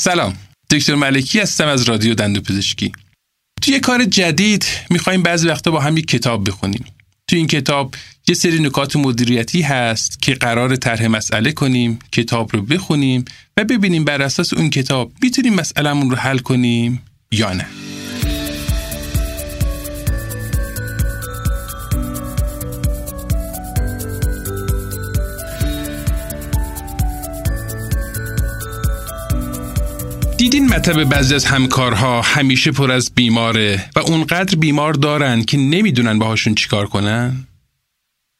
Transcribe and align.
سلام. 0.00 0.36
دکتر 0.70 0.94
ملکی 0.94 1.40
هستم 1.40 1.66
از 1.66 1.82
رادیو 1.82 2.14
دندو 2.14 2.40
پزشکی. 2.40 2.92
توی 3.62 3.74
یه 3.74 3.80
کار 3.80 4.04
جدید 4.04 4.64
می‌خوایم 4.90 5.22
بعضی 5.22 5.48
وقتا 5.48 5.70
با 5.70 5.80
هم 5.80 5.96
یک 5.96 6.06
کتاب 6.06 6.48
بخونیم. 6.48 6.84
تو 7.30 7.36
این 7.36 7.46
کتاب 7.46 7.94
یه 8.28 8.34
سری 8.34 8.58
نکات 8.58 8.96
مدیریتی 8.96 9.62
هست 9.62 10.22
که 10.22 10.34
قرار 10.34 10.76
طرح 10.76 11.06
مسئله 11.06 11.52
کنیم 11.52 11.98
کتاب 12.12 12.56
رو 12.56 12.62
بخونیم 12.62 13.24
و 13.56 13.64
ببینیم 13.64 14.04
بر 14.04 14.22
اساس 14.22 14.54
اون 14.54 14.70
کتاب 14.70 15.12
می‌تونیم 15.22 15.54
مسئلهمون 15.54 16.10
رو 16.10 16.16
حل 16.16 16.38
کنیم 16.38 17.02
یا 17.32 17.52
نه. 17.52 17.66
دیدین 30.50 30.68
مطب 30.68 31.04
بعضی 31.04 31.34
از 31.34 31.44
همکارها 31.44 32.22
همیشه 32.22 32.70
پر 32.70 32.90
از 32.90 33.10
بیماره 33.14 33.90
و 33.96 33.98
اونقدر 33.98 34.56
بیمار 34.56 34.92
دارن 34.92 35.42
که 35.42 35.56
نمی‌دونن 35.56 36.18
باهاشون 36.18 36.54
چیکار 36.54 36.86
کنن؟ 36.86 37.46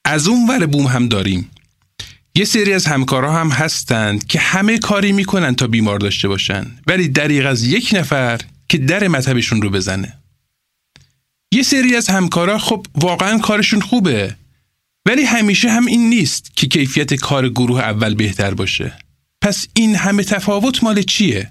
از 0.05 0.29
اون 0.29 0.51
ور 0.51 0.67
بوم 0.67 0.87
هم 0.87 1.09
داریم. 1.09 1.51
یه 2.35 2.45
سری 2.45 2.73
از 2.73 2.87
همکارها 2.87 3.41
هم 3.41 3.49
هستند 3.49 4.27
که 4.27 4.39
همه 4.39 4.79
کاری 4.79 5.13
می‌کنن 5.13 5.55
تا 5.55 5.67
بیمار 5.67 5.99
داشته 5.99 6.29
باشن 6.29 6.67
ولی 6.87 7.09
دریغ 7.09 7.47
از 7.47 7.65
یک 7.65 7.91
نفر 7.93 8.41
که 8.69 8.79
در 8.79 9.09
مطبشون 9.09 9.63
رو 9.63 9.71
بزنه. 9.71 10.19
یه 11.53 11.63
سری 11.63 11.97
از 11.97 12.09
همکارا 12.09 12.59
خب 12.59 12.87
واقعا 12.95 13.39
کارشون 13.39 13.81
خوبه 13.81 14.37
ولی 15.07 15.23
همیشه 15.23 15.71
هم 15.71 15.87
این 15.87 16.09
نیست 16.09 16.57
که 16.57 16.67
کیفیت 16.67 17.15
کار 17.15 17.49
گروه 17.49 17.81
اول 17.81 18.15
بهتر 18.15 18.55
باشه. 18.55 18.93
پس 19.43 19.67
این 19.75 19.97
همه 19.97 20.25
تفاوت 20.25 20.85
مال 20.85 21.03
چیه؟ 21.03 21.51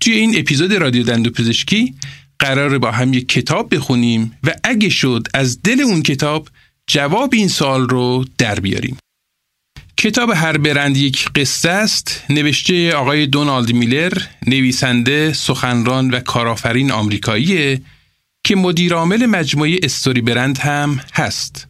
توی 0.00 0.12
این 0.12 0.38
اپیزود 0.38 0.72
رادیو 0.72 1.02
دندو 1.02 1.30
پزشکی 1.30 1.94
قرار 2.38 2.78
با 2.78 2.90
هم 2.90 3.12
یک 3.12 3.28
کتاب 3.28 3.74
بخونیم 3.74 4.38
و 4.44 4.54
اگه 4.64 4.88
شد 4.88 5.28
از 5.34 5.62
دل 5.62 5.80
اون 5.80 6.02
کتاب 6.02 6.48
جواب 6.86 7.30
این 7.34 7.48
سوال 7.48 7.88
رو 7.88 8.24
در 8.38 8.60
بیاریم. 8.60 8.96
کتاب 9.96 10.30
هر 10.30 10.58
برند 10.58 10.96
یک 10.96 11.28
قصه 11.34 11.70
است 11.70 12.24
نوشته 12.30 12.92
آقای 12.92 13.26
دونالد 13.26 13.72
میلر 13.72 14.12
نویسنده 14.46 15.32
سخنران 15.32 16.10
و 16.10 16.20
کارآفرین 16.20 16.90
آمریکاییه 16.90 17.80
که 18.44 18.56
مدیرعامل 18.56 19.26
مجموعه 19.26 19.78
استوری 19.82 20.20
برند 20.20 20.58
هم 20.58 21.00
هست. 21.14 21.66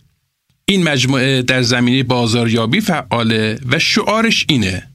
این 0.64 0.82
مجموعه 0.82 1.42
در 1.42 1.62
زمینه 1.62 2.02
بازاریابی 2.02 2.80
فعاله 2.80 3.58
و 3.66 3.78
شعارش 3.78 4.46
اینه 4.48 4.88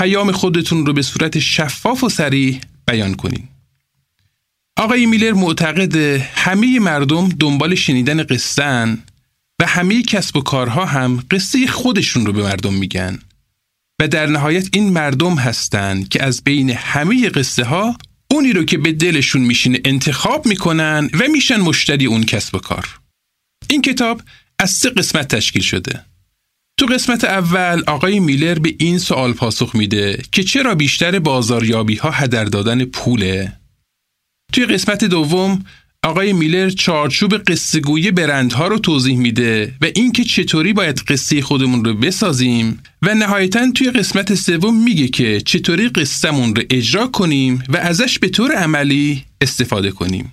پیام 0.00 0.32
خودتون 0.32 0.86
رو 0.86 0.92
به 0.92 1.02
صورت 1.02 1.38
شفاف 1.38 2.04
و 2.04 2.08
سریع 2.08 2.60
بیان 2.86 3.14
کنین. 3.14 3.48
آقای 4.76 5.06
میلر 5.06 5.32
معتقد 5.32 5.96
همه 6.34 6.78
مردم 6.78 7.28
دنبال 7.28 7.74
شنیدن 7.74 8.22
قصهن 8.22 8.98
و 9.60 9.66
همه 9.66 10.02
کسب 10.02 10.36
و 10.36 10.40
کارها 10.40 10.84
هم 10.84 11.24
قصه 11.30 11.66
خودشون 11.66 12.26
رو 12.26 12.32
به 12.32 12.42
مردم 12.42 12.74
میگن 12.74 13.18
و 14.00 14.08
در 14.08 14.26
نهایت 14.26 14.68
این 14.72 14.92
مردم 14.92 15.34
هستند 15.34 16.08
که 16.08 16.22
از 16.22 16.42
بین 16.44 16.70
همه 16.70 17.28
قصه 17.28 17.64
ها 17.64 17.96
اونی 18.30 18.52
رو 18.52 18.64
که 18.64 18.78
به 18.78 18.92
دلشون 18.92 19.42
میشینه 19.42 19.80
انتخاب 19.84 20.46
می‌کنن 20.46 21.10
و 21.12 21.28
میشن 21.32 21.60
مشتری 21.60 22.06
اون 22.06 22.24
کسب 22.24 22.54
و 22.54 22.58
کار. 22.58 23.00
این 23.70 23.82
کتاب 23.82 24.22
از 24.58 24.70
سه 24.70 24.90
قسمت 24.90 25.34
تشکیل 25.34 25.62
شده. 25.62 26.04
تو 26.80 26.86
قسمت 26.86 27.24
اول 27.24 27.82
آقای 27.86 28.20
میلر 28.20 28.58
به 28.58 28.74
این 28.78 28.98
سوال 28.98 29.32
پاسخ 29.32 29.74
میده 29.74 30.22
که 30.32 30.42
چرا 30.42 30.74
بیشتر 30.74 31.18
بازاریابی 31.18 31.96
ها 31.96 32.10
هدر 32.10 32.44
دادن 32.44 32.84
پوله؟ 32.84 33.52
توی 34.52 34.66
قسمت 34.66 35.04
دوم 35.04 35.64
آقای 36.04 36.32
میلر 36.32 36.70
چارچوب 36.70 37.36
قصه 37.36 37.80
گویی 37.80 38.10
برندها 38.10 38.68
رو 38.68 38.78
توضیح 38.78 39.16
میده 39.18 39.74
و 39.80 39.86
اینکه 39.94 40.24
چطوری 40.24 40.72
باید 40.72 40.98
قصه 41.08 41.42
خودمون 41.42 41.84
رو 41.84 41.94
بسازیم 41.94 42.82
و 43.02 43.14
نهایتا 43.14 43.70
توی 43.74 43.90
قسمت 43.90 44.34
سوم 44.34 44.82
میگه 44.82 45.08
که 45.08 45.40
چطوری 45.40 45.88
قصهمون 45.88 46.56
رو 46.56 46.62
اجرا 46.70 47.06
کنیم 47.06 47.62
و 47.68 47.76
ازش 47.76 48.18
به 48.18 48.28
طور 48.28 48.52
عملی 48.52 49.24
استفاده 49.40 49.90
کنیم. 49.90 50.32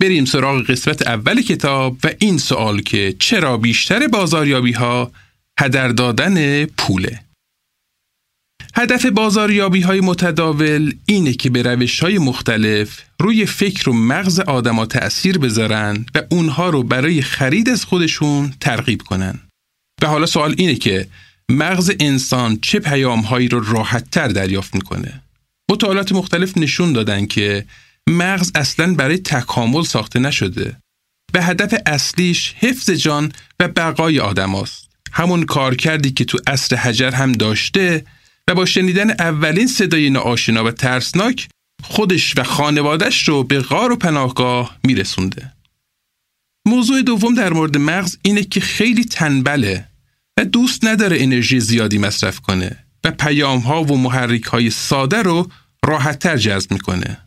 بریم 0.00 0.24
سراغ 0.24 0.62
قسمت 0.62 1.06
اول 1.06 1.42
کتاب 1.42 1.96
و 2.04 2.10
این 2.18 2.38
سوال 2.38 2.80
که 2.80 3.14
چرا 3.18 3.56
بیشتر 3.56 4.06
بازاریابی 4.06 4.72
ها 4.72 5.12
هدر 5.60 5.88
دادن 5.88 6.64
پوله 6.64 7.20
هدف 8.74 9.06
بازاریابی 9.06 9.80
های 9.80 10.00
متداول 10.00 10.94
اینه 11.06 11.32
که 11.32 11.50
به 11.50 11.62
روش 11.62 12.00
های 12.00 12.18
مختلف 12.18 13.02
روی 13.20 13.46
فکر 13.46 13.90
و 13.90 13.92
مغز 13.92 14.40
آدما 14.40 14.86
تأثیر 14.86 15.38
بذارن 15.38 16.06
و 16.14 16.22
اونها 16.30 16.70
رو 16.70 16.82
برای 16.82 17.22
خرید 17.22 17.68
از 17.68 17.84
خودشون 17.84 18.54
ترغیب 18.60 19.02
کنن. 19.02 19.40
و 20.02 20.06
حالا 20.06 20.26
سوال 20.26 20.54
اینه 20.58 20.74
که 20.74 21.08
مغز 21.50 21.92
انسان 22.00 22.58
چه 22.62 22.78
پیام 22.78 23.20
هایی 23.20 23.48
رو 23.48 23.72
راحت 23.72 24.10
تر 24.10 24.28
دریافت 24.28 24.74
می‌کنه؟ 24.74 25.22
مطالعات 25.70 26.12
مختلف 26.12 26.58
نشون 26.58 26.92
دادن 26.92 27.26
که 27.26 27.66
مغز 28.08 28.52
اصلا 28.54 28.94
برای 28.94 29.18
تکامل 29.18 29.82
ساخته 29.82 30.18
نشده. 30.18 30.76
به 31.32 31.42
هدف 31.42 31.74
اصلیش 31.86 32.54
حفظ 32.58 32.90
جان 32.90 33.32
و 33.60 33.68
بقای 33.68 34.20
آدم 34.20 34.54
همون 35.12 35.42
کار 35.42 35.74
کردی 35.74 36.10
که 36.10 36.24
تو 36.24 36.38
اصر 36.46 36.76
حجر 36.76 37.10
هم 37.10 37.32
داشته 37.32 38.04
و 38.48 38.54
با 38.54 38.64
شنیدن 38.64 39.10
اولین 39.10 39.66
صدای 39.66 40.10
ناآشنا 40.10 40.64
و 40.64 40.70
ترسناک 40.70 41.48
خودش 41.82 42.38
و 42.38 42.42
خانوادش 42.42 43.28
رو 43.28 43.44
به 43.44 43.60
غار 43.60 43.92
و 43.92 43.96
پناهگاه 43.96 44.78
میرسونده. 44.84 45.52
موضوع 46.66 47.02
دوم 47.02 47.34
در 47.34 47.52
مورد 47.52 47.78
مغز 47.78 48.16
اینه 48.22 48.44
که 48.44 48.60
خیلی 48.60 49.04
تنبله 49.04 49.88
و 50.38 50.44
دوست 50.44 50.84
نداره 50.84 51.22
انرژی 51.22 51.60
زیادی 51.60 51.98
مصرف 51.98 52.40
کنه 52.40 52.84
و 53.04 53.10
پیام 53.10 53.58
ها 53.58 53.84
و 53.84 53.98
محرک 53.98 54.44
های 54.44 54.70
ساده 54.70 55.22
رو 55.22 55.50
راحتتر 55.84 56.36
جذب 56.36 56.72
می‌کنه. 56.72 57.18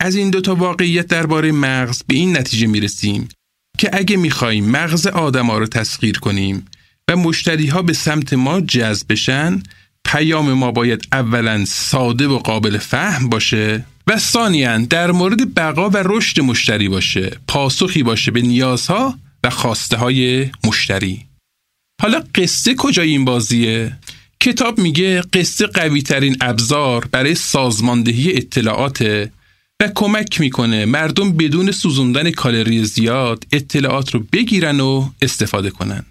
از 0.00 0.16
این 0.16 0.30
دوتا 0.30 0.54
واقعیت 0.54 1.06
درباره 1.06 1.52
مغز 1.52 2.02
به 2.06 2.14
این 2.14 2.38
نتیجه 2.38 2.66
می‌رسیم 2.66 3.28
که 3.78 3.90
اگه 3.92 4.16
می‌خوایم 4.16 4.70
مغز 4.70 5.06
آدما 5.06 5.58
رو 5.58 5.66
تسخیر 5.66 6.18
کنیم 6.18 6.66
و 7.08 7.16
مشتری 7.16 7.66
ها 7.66 7.82
به 7.82 7.92
سمت 7.92 8.32
ما 8.32 8.60
جذب 8.60 9.12
بشن 9.12 9.62
پیام 10.04 10.52
ما 10.52 10.70
باید 10.70 11.08
اولا 11.12 11.64
ساده 11.64 12.28
و 12.28 12.38
قابل 12.38 12.78
فهم 12.78 13.28
باشه 13.28 13.84
و 14.06 14.18
ثانیا 14.18 14.78
در 14.78 15.10
مورد 15.10 15.54
بقا 15.54 15.90
و 15.90 15.96
رشد 16.04 16.40
مشتری 16.40 16.88
باشه 16.88 17.30
پاسخی 17.48 18.02
باشه 18.02 18.30
به 18.30 18.42
نیازها 18.42 19.18
و 19.44 19.50
خواسته 19.50 19.96
های 19.96 20.50
مشتری 20.64 21.26
حالا 22.02 22.22
قصه 22.34 22.74
کجای 22.74 23.10
این 23.10 23.24
بازیه؟ 23.24 23.98
کتاب 24.40 24.78
میگه 24.78 25.20
قصه 25.20 25.66
قوی 25.66 26.02
ترین 26.02 26.36
ابزار 26.40 27.08
برای 27.12 27.34
سازماندهی 27.34 28.36
اطلاعات 28.36 29.28
و 29.82 29.88
کمک 29.94 30.40
می‌کنه 30.40 30.84
مردم 30.84 31.32
بدون 31.32 31.70
سوزوندن 31.70 32.30
کالری 32.30 32.84
زیاد 32.84 33.44
اطلاعات 33.52 34.14
رو 34.14 34.20
بگیرن 34.32 34.80
و 34.80 35.10
استفاده 35.22 35.70
کنن. 35.70 36.04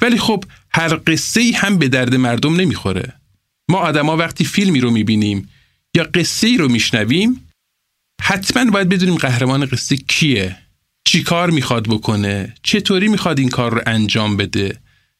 ولی 0.00 0.18
خب 0.18 0.44
هر 0.70 1.00
قصه 1.06 1.40
ای 1.40 1.52
هم 1.52 1.78
به 1.78 1.88
درد 1.88 2.14
مردم 2.14 2.56
نمی‌خوره. 2.56 3.12
ما 3.70 3.78
آدما 3.78 4.16
وقتی 4.16 4.44
فیلمی 4.44 4.80
رو 4.80 4.90
می‌بینیم 4.90 5.48
یا 5.96 6.04
قصه 6.04 6.46
ای 6.46 6.56
رو 6.56 6.68
میشنویم 6.68 7.48
حتما 8.22 8.70
باید 8.70 8.88
بدونیم 8.88 9.16
قهرمان 9.16 9.66
قصه 9.66 9.96
کیه 9.96 10.56
چی 11.04 11.22
کار 11.22 11.50
می‌خواد 11.50 11.88
بکنه 11.88 12.54
چطوری 12.62 13.08
می‌خواد 13.08 13.38
این 13.38 13.48
کار 13.48 13.74
رو 13.74 13.82
انجام 13.86 14.36
بده 14.36 14.78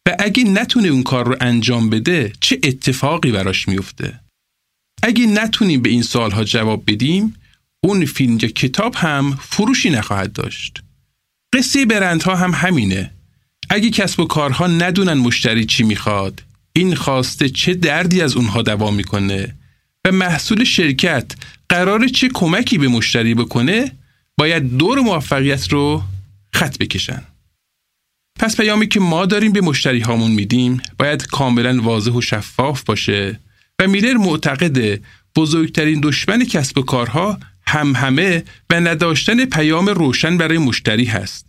و 0.09 0.16
اگه 0.19 0.44
نتونه 0.44 0.88
اون 0.88 1.03
کار 1.03 1.27
رو 1.27 1.37
انجام 1.41 1.91
بده 1.91 2.32
چه 2.41 2.59
اتفاقی 2.62 3.32
براش 3.32 3.69
میفته 3.69 4.21
اگه 5.03 5.27
نتونیم 5.27 5.82
به 5.82 5.91
این 5.91 6.02
سوالها 6.02 6.44
جواب 6.44 6.82
بدیم 6.87 7.35
اون 7.84 8.05
فیلم 8.05 8.38
یا 8.43 8.49
کتاب 8.49 8.94
هم 8.96 9.38
فروشی 9.40 9.90
نخواهد 9.90 10.32
داشت. 10.32 10.82
قصه 11.55 11.87
برندها 11.87 12.37
هم 12.37 12.50
همینه. 12.55 13.11
اگه 13.70 13.90
کسب 13.90 14.20
و 14.20 14.25
کارها 14.25 14.67
ندونن 14.67 15.12
مشتری 15.12 15.64
چی 15.64 15.84
می‌خواد 15.84 16.43
این 16.73 16.94
خواسته 16.94 17.49
چه 17.49 17.75
دردی 17.75 18.23
از 18.23 18.37
اونها 18.37 18.62
دوام 18.62 18.94
می‌کنه 18.94 19.55
و 20.05 20.12
محصول 20.12 20.64
شرکت 20.64 21.32
قرار 21.69 22.08
چه 22.08 22.29
کمکی 22.34 22.79
به 22.79 22.88
مشتری 22.88 23.34
بکنه 23.34 23.93
باید 24.38 24.76
دور 24.76 25.00
موفقیت 25.00 25.73
رو 25.73 26.02
خط 26.52 26.79
بکشن. 26.79 27.23
پس 28.40 28.56
پیامی 28.56 28.88
که 28.88 29.00
ما 29.00 29.26
داریم 29.26 29.52
به 29.52 29.61
مشتری 29.61 30.00
هامون 30.00 30.31
میدیم 30.31 30.81
باید 30.99 31.26
کاملا 31.26 31.82
واضح 31.82 32.11
و 32.11 32.20
شفاف 32.20 32.82
باشه 32.82 33.40
و 33.79 33.88
میلر 33.88 34.14
معتقد 34.14 35.00
بزرگترین 35.37 36.00
دشمن 36.00 36.44
کسب 36.44 36.79
و 36.79 36.82
کارها 36.82 37.38
هم 37.67 37.97
همه 37.97 38.44
و 38.70 38.81
نداشتن 38.81 39.44
پیام 39.44 39.87
روشن 39.88 40.38
برای 40.38 40.59
مشتری 40.59 41.05
هست 41.05 41.47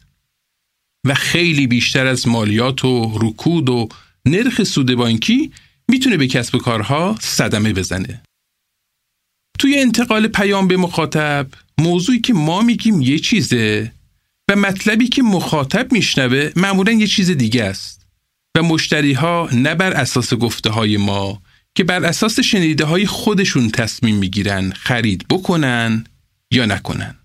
و 1.06 1.14
خیلی 1.14 1.68
بیشتر 1.68 2.08
از 2.08 2.28
مالیات 2.28 2.86
و 2.86 3.18
رکود 3.22 3.70
و 3.70 3.90
نرخ 4.26 4.64
سود 4.64 4.96
بانکی 4.96 5.52
می‌تونه 5.88 6.18
به 6.18 6.28
کسب 6.28 6.56
و 6.56 6.58
کارها 6.58 7.18
صدمه 7.22 7.74
بزنه. 7.74 8.24
توی 9.60 9.80
انتقال 9.80 10.28
پیام 10.28 10.68
به 10.68 10.78
مخاطب 10.78 11.48
موضوعی 11.78 12.20
که 12.20 12.34
ما 12.34 12.62
میگیم 12.62 13.02
یه 13.02 13.20
چیزه 13.20 13.92
و 14.50 14.56
مطلبی 14.56 15.08
که 15.08 15.24
مخاطب 15.24 15.92
میشنوه 15.92 16.52
معمولا 16.56 16.92
یه 16.92 17.08
چیز 17.08 17.32
دیگه 17.32 17.64
است 17.64 18.06
و 18.58 18.64
مشتری 18.64 19.14
ها 19.14 19.50
نه 19.54 19.76
بر 19.76 19.94
اساس 19.94 20.34
گفته 20.34 20.70
های 20.70 20.98
ما 20.98 21.42
که 21.76 21.84
بر 21.84 22.06
اساس 22.06 22.40
شنیده 22.40 22.86
های 22.86 23.06
خودشون 23.06 23.70
تصمیم 23.70 24.16
می‌گیرن 24.16 24.72
خرید 24.72 25.26
بکنن 25.30 26.04
یا 26.52 26.66
نکنن. 26.66 27.16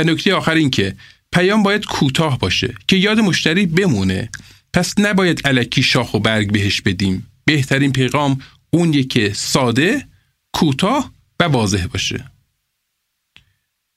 و 0.00 0.04
نکته 0.04 0.34
آخر 0.34 0.54
این 0.54 0.70
که 0.70 0.96
پیام 1.32 1.62
باید 1.62 1.84
کوتاه 1.84 2.38
باشه 2.38 2.74
که 2.88 2.96
یاد 2.96 3.20
مشتری 3.20 3.66
بمونه. 3.66 4.30
پس 4.72 4.94
نباید 4.98 5.46
علکی 5.46 5.82
شاخ 5.82 6.14
و 6.14 6.18
برگ 6.18 6.52
بهش 6.52 6.80
بدیم. 6.80 7.26
بهترین 7.44 7.92
پیغام 7.92 8.40
اونیه 8.70 9.04
که 9.04 9.32
ساده 9.34 10.04
کوتاه 10.52 11.12
و 11.40 11.44
واضح 11.44 11.86
باشه. 11.86 12.30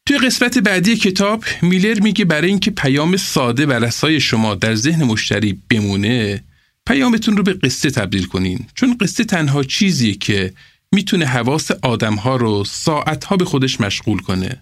توی 0.07 0.17
قسمت 0.17 0.57
بعدی 0.57 0.95
کتاب 0.95 1.43
میلر 1.61 1.99
میگه 1.99 2.25
برای 2.25 2.49
اینکه 2.49 2.71
پیام 2.71 3.17
ساده 3.17 3.65
و 3.65 3.71
رسای 3.71 4.19
شما 4.19 4.55
در 4.55 4.75
ذهن 4.75 5.03
مشتری 5.03 5.61
بمونه 5.69 6.43
پیامتون 6.87 7.37
رو 7.37 7.43
به 7.43 7.53
قصه 7.53 7.91
تبدیل 7.91 8.25
کنین. 8.25 8.65
چون 8.75 8.97
قصه 8.97 9.23
تنها 9.23 9.63
چیزیه 9.63 10.13
که 10.13 10.53
می‌تونه 10.91 11.25
حواس 11.25 11.71
آدمها 11.71 12.35
رو 12.35 12.63
ساعتها 12.63 13.37
به 13.37 13.45
خودش 13.45 13.81
مشغول 13.81 14.19
کنه. 14.19 14.61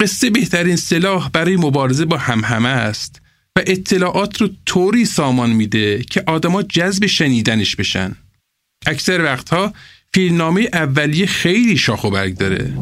قصه 0.00 0.30
بهترین 0.30 0.76
سلاح 0.76 1.30
برای 1.30 1.56
مبارزه 1.56 2.04
با 2.04 2.16
همهمه 2.16 2.68
است 2.68 3.22
و 3.56 3.62
اطلاعات 3.66 4.40
رو 4.40 4.48
طوری 4.66 5.04
سامان 5.04 5.50
میده 5.50 6.02
که 6.02 6.22
آدما 6.26 6.62
جذب 6.62 7.06
شنیدنش 7.06 7.76
بشن. 7.76 8.16
اکثر 8.86 9.24
وقتها 9.24 9.72
فیلمنامه 10.14 10.68
اولیه 10.72 11.26
خیلی 11.26 11.76
شاخ 11.76 12.04
و 12.04 12.10
برگ 12.10 12.36
داره. 12.36 12.74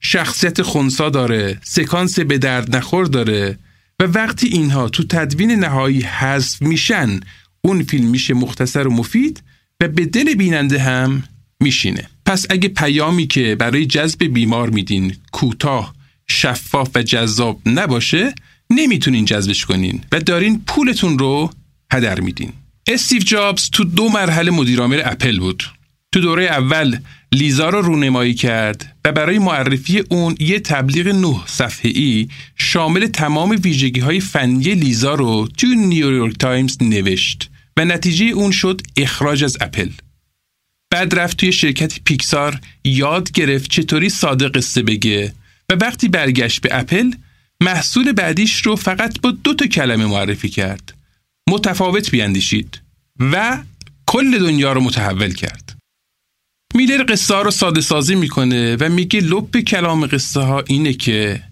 شخصیت 0.00 0.62
خونسا 0.62 1.10
داره 1.10 1.58
سکانس 1.62 2.18
به 2.18 2.38
درد 2.38 2.76
نخور 2.76 3.06
داره 3.06 3.58
و 4.00 4.04
وقتی 4.04 4.48
اینها 4.48 4.88
تو 4.88 5.02
تدوین 5.02 5.50
نهایی 5.50 6.00
حذف 6.00 6.62
میشن 6.62 7.20
اون 7.64 7.82
فیلم 7.82 8.06
میشه 8.06 8.34
مختصر 8.34 8.88
و 8.88 8.92
مفید 8.92 9.42
و 9.80 9.88
به 9.88 10.06
دل 10.06 10.34
بیننده 10.34 10.78
هم 10.78 11.22
میشینه. 11.60 12.08
پس 12.26 12.46
اگه 12.50 12.68
پیامی 12.68 13.26
که 13.26 13.54
برای 13.54 13.86
جذب 13.86 14.24
بیمار 14.24 14.70
میدین 14.70 15.14
کوتاه 15.32 15.94
شفاف 16.28 16.90
و 16.94 17.02
جذاب 17.02 17.60
نباشه 17.66 18.34
نمی‌تونین 18.70 19.24
جذبش 19.24 19.66
کنین 19.66 20.00
و 20.12 20.20
دارین 20.20 20.62
پولتون 20.66 21.18
رو 21.18 21.50
هدر 21.92 22.20
میدین. 22.20 22.52
استیو 22.86 23.22
جابز 23.22 23.70
تو 23.70 23.84
دو 23.84 24.08
مرحله 24.08 24.50
مدیرعامل 24.50 25.02
اپل 25.04 25.38
بود. 25.38 25.62
تو 26.12 26.20
دوره 26.20 26.44
اول 26.44 26.98
لیزا 27.32 27.68
رو 27.68 27.82
رونمایی 27.82 28.34
کرد 28.34 28.96
و 29.04 29.12
برای 29.12 29.38
معرفی 29.38 29.98
اون 29.98 30.36
یه 30.40 30.58
تبلیغ 30.58 31.08
نه 31.08 31.40
صفحه‌ای 31.46 32.28
شامل 32.56 33.06
تمام 33.06 33.50
ویژگی 33.64 34.00
های 34.00 34.20
فنی 34.20 34.74
لیزا 34.74 35.14
رو 35.14 35.48
تو 35.58 35.66
نیویورک 35.66 36.38
تایمز 36.38 36.82
نوشت. 36.82 37.50
و 37.76 37.84
نتیجه 37.84 38.24
اون 38.24 38.50
شد 38.50 38.80
اخراج 38.96 39.44
از 39.44 39.56
اپل. 39.60 39.90
بعد 40.90 41.18
رفت 41.18 41.36
توی 41.36 41.52
شرکت 41.52 42.00
پیکسار 42.04 42.60
یاد 42.84 43.32
گرفت 43.32 43.70
چطوری 43.70 44.08
ساده 44.08 44.48
قصه 44.48 44.82
بگه 44.82 45.34
و 45.70 45.74
وقتی 45.74 46.08
برگشت 46.08 46.60
به 46.60 46.68
اپل 46.72 47.10
محصول 47.60 48.12
بعدیش 48.12 48.62
رو 48.62 48.76
فقط 48.76 49.20
با 49.20 49.30
دو 49.30 49.54
تا 49.54 49.66
کلمه 49.66 50.06
معرفی 50.06 50.48
کرد. 50.48 50.94
متفاوت 51.48 52.10
بیاندیشید 52.10 52.80
و 53.20 53.62
کل 54.06 54.38
دنیا 54.38 54.72
رو 54.72 54.80
متحول 54.80 55.34
کرد. 55.34 55.76
میلر 56.74 57.04
قصه 57.08 57.34
ها 57.34 57.42
رو 57.42 57.50
ساده 57.50 57.80
سازی 57.80 58.14
می‌کنه 58.14 58.76
و 58.76 58.88
میگه 58.88 59.20
لب 59.20 59.60
کلام 59.60 60.06
قصه 60.06 60.40
ها 60.40 60.60
اینه 60.60 60.92
که 60.92 61.42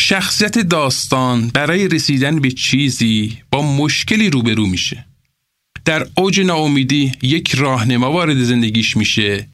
شخصیت 0.00 0.58
داستان 0.58 1.48
برای 1.48 1.88
رسیدن 1.88 2.40
به 2.40 2.50
چیزی 2.50 3.38
با 3.50 3.76
مشکلی 3.76 4.30
روبرو 4.30 4.66
میشه. 4.66 5.06
در 5.84 6.06
اوج 6.16 6.40
ناامیدی 6.40 7.12
یک 7.22 7.54
راهنما 7.54 8.12
وارد 8.12 8.42
زندگیش 8.42 8.96
میشه 8.96 9.48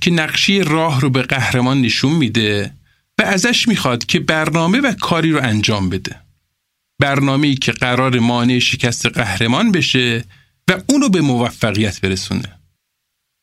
که 0.00 0.10
نقشی 0.10 0.60
راه 0.60 1.00
رو 1.00 1.10
به 1.10 1.22
قهرمان 1.22 1.80
نشون 1.80 2.12
میده 2.12 2.72
و 3.18 3.22
ازش 3.22 3.68
می‌خواد 3.68 4.06
که 4.06 4.20
برنامه 4.20 4.80
و 4.80 4.92
کاری 5.00 5.32
رو 5.32 5.42
انجام 5.42 5.88
بده. 5.88 6.16
برنامه‌ای 7.00 7.54
که 7.54 7.72
قرار 7.72 8.18
مانع 8.18 8.58
شکست 8.58 9.06
قهرمان 9.06 9.72
بشه 9.72 10.24
و 10.70 10.80
اونو 10.86 11.08
به 11.08 11.20
موفقیت 11.20 12.00
برسونه. 12.00 12.52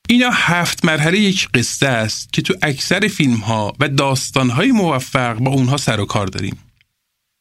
اینا 0.09 0.29
هفت 0.31 0.85
مرحله 0.85 1.19
یک 1.19 1.49
قصه 1.53 1.87
است 1.87 2.33
که 2.33 2.41
تو 2.41 2.53
اکثر 2.61 3.07
فیلم 3.07 3.37
ها 3.37 3.75
و 3.79 3.89
داستان 3.89 4.49
های 4.49 4.71
موفق 4.71 5.37
با 5.37 5.51
اونها 5.51 5.77
سر 5.77 5.99
و 5.99 6.05
کار 6.05 6.27
داریم. 6.27 6.57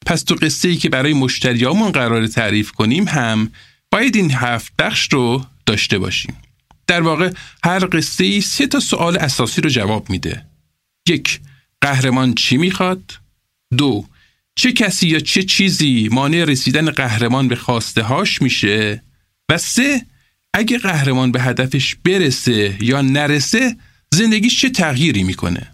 پس 0.07 0.23
تو 0.23 0.35
قصه 0.35 0.69
ای 0.69 0.77
که 0.77 0.89
برای 0.89 1.13
مشتریامون 1.13 1.93
قرار 1.93 2.27
تعریف 2.27 2.71
کنیم 2.73 3.09
هم 3.09 3.51
باید 3.93 4.17
این 4.17 4.31
هفت 4.31 4.73
بخش 4.79 5.09
رو 5.13 5.45
داشته 5.67 5.99
باشیم. 5.99 6.37
در 6.87 7.01
واقع 7.01 7.33
هر 7.65 7.89
قصه 7.93 8.25
ای 8.25 8.41
سه 8.41 8.67
تا 8.67 8.81
سوال 8.81 9.17
اساسی 9.17 9.61
رو 9.61 9.71
جواب 9.71 10.11
میده. 10.11 10.47
یک، 11.09 11.41
قهرمان 11.81 12.35
چی 12.35 12.57
می‌خواد؟ 12.57 13.19
دو، 13.79 14.07
چه 14.57 14.73
کسی 14.73 15.09
یا 15.09 15.21
چه 15.21 15.43
چیزی 15.43 16.09
مانع 16.13 16.45
رسیدن 16.45 16.91
قهرمان 16.91 17.49
به 17.49 17.57
خواسته 17.57 18.03
هاش 18.03 18.43
میشه؟ 18.43 19.03
و 19.49 19.59
سه، 19.59 20.07
اگه 20.55 20.79
قهرمان 20.79 21.33
به 21.33 21.43
هدفش 21.43 21.95
برسه 22.05 22.79
یا 22.81 23.03
نرسه 23.03 23.77
زندگیش 24.15 24.61
چه 24.61 24.71
تغییری 24.71 25.23
می‌کنه؟ 25.23 25.73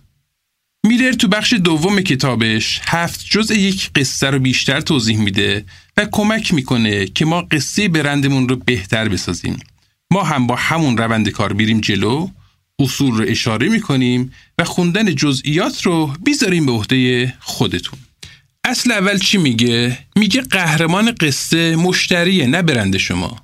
میلر 0.86 1.12
تو 1.12 1.28
بخش 1.28 1.52
دوم 1.52 2.00
کتابش 2.00 2.80
هفت 2.84 3.26
جزء 3.30 3.54
یک 3.54 3.90
قصه 3.94 4.30
رو 4.30 4.38
بیشتر 4.38 4.80
توضیح 4.80 5.18
میده 5.18 5.64
و 5.98 6.06
کمک 6.12 6.54
می‌کنه 6.54 7.06
که 7.06 7.24
ما 7.24 7.40
قصه 7.40 7.88
برندمون 7.88 8.48
رو 8.48 8.56
بهتر 8.56 9.08
بسازیم. 9.08 9.58
ما 10.10 10.22
هم 10.22 10.46
با 10.46 10.56
همون 10.56 10.96
روند 10.96 11.28
کار 11.28 11.52
بیریم 11.52 11.80
جلو، 11.80 12.28
اصول 12.78 13.16
رو 13.16 13.24
اشاره 13.28 13.68
می‌کنیم 13.68 14.32
و 14.58 14.64
خوندن 14.64 15.14
جزئیات 15.14 15.82
رو 15.82 16.14
بیذاریم 16.24 16.66
به 16.66 16.72
عهده 16.72 17.34
خودتون. 17.40 17.98
اصل 18.64 18.92
اول 18.92 19.18
چی 19.18 19.38
میگه؟ 19.38 19.98
میگه 20.16 20.40
قهرمان 20.40 21.12
قصه 21.20 21.76
مشتریه 21.76 22.46
نه 22.46 22.62
برند 22.62 22.96
شما. 22.96 23.36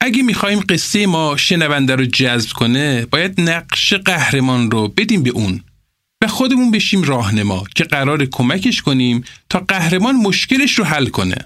اگه 0.00 0.22
می‌خوایم 0.22 0.60
قصه 0.60 1.06
ما 1.06 1.36
شنونده 1.36 1.94
رو 1.94 2.04
جذب 2.04 2.50
کنه 2.50 3.06
باید 3.06 3.40
نقش 3.40 3.94
قهرمان 3.94 4.70
رو 4.70 4.88
بدیم 4.88 5.22
به 5.22 5.30
اون 5.30 5.60
و 6.22 6.26
خودمون 6.26 6.70
بشیم 6.70 7.02
راهنما 7.02 7.64
که 7.74 7.84
قرار 7.84 8.26
کمکش 8.26 8.82
کنیم 8.82 9.24
تا 9.48 9.64
قهرمان 9.68 10.16
مشکلش 10.16 10.78
رو 10.78 10.84
حل 10.84 11.06
کنه. 11.06 11.36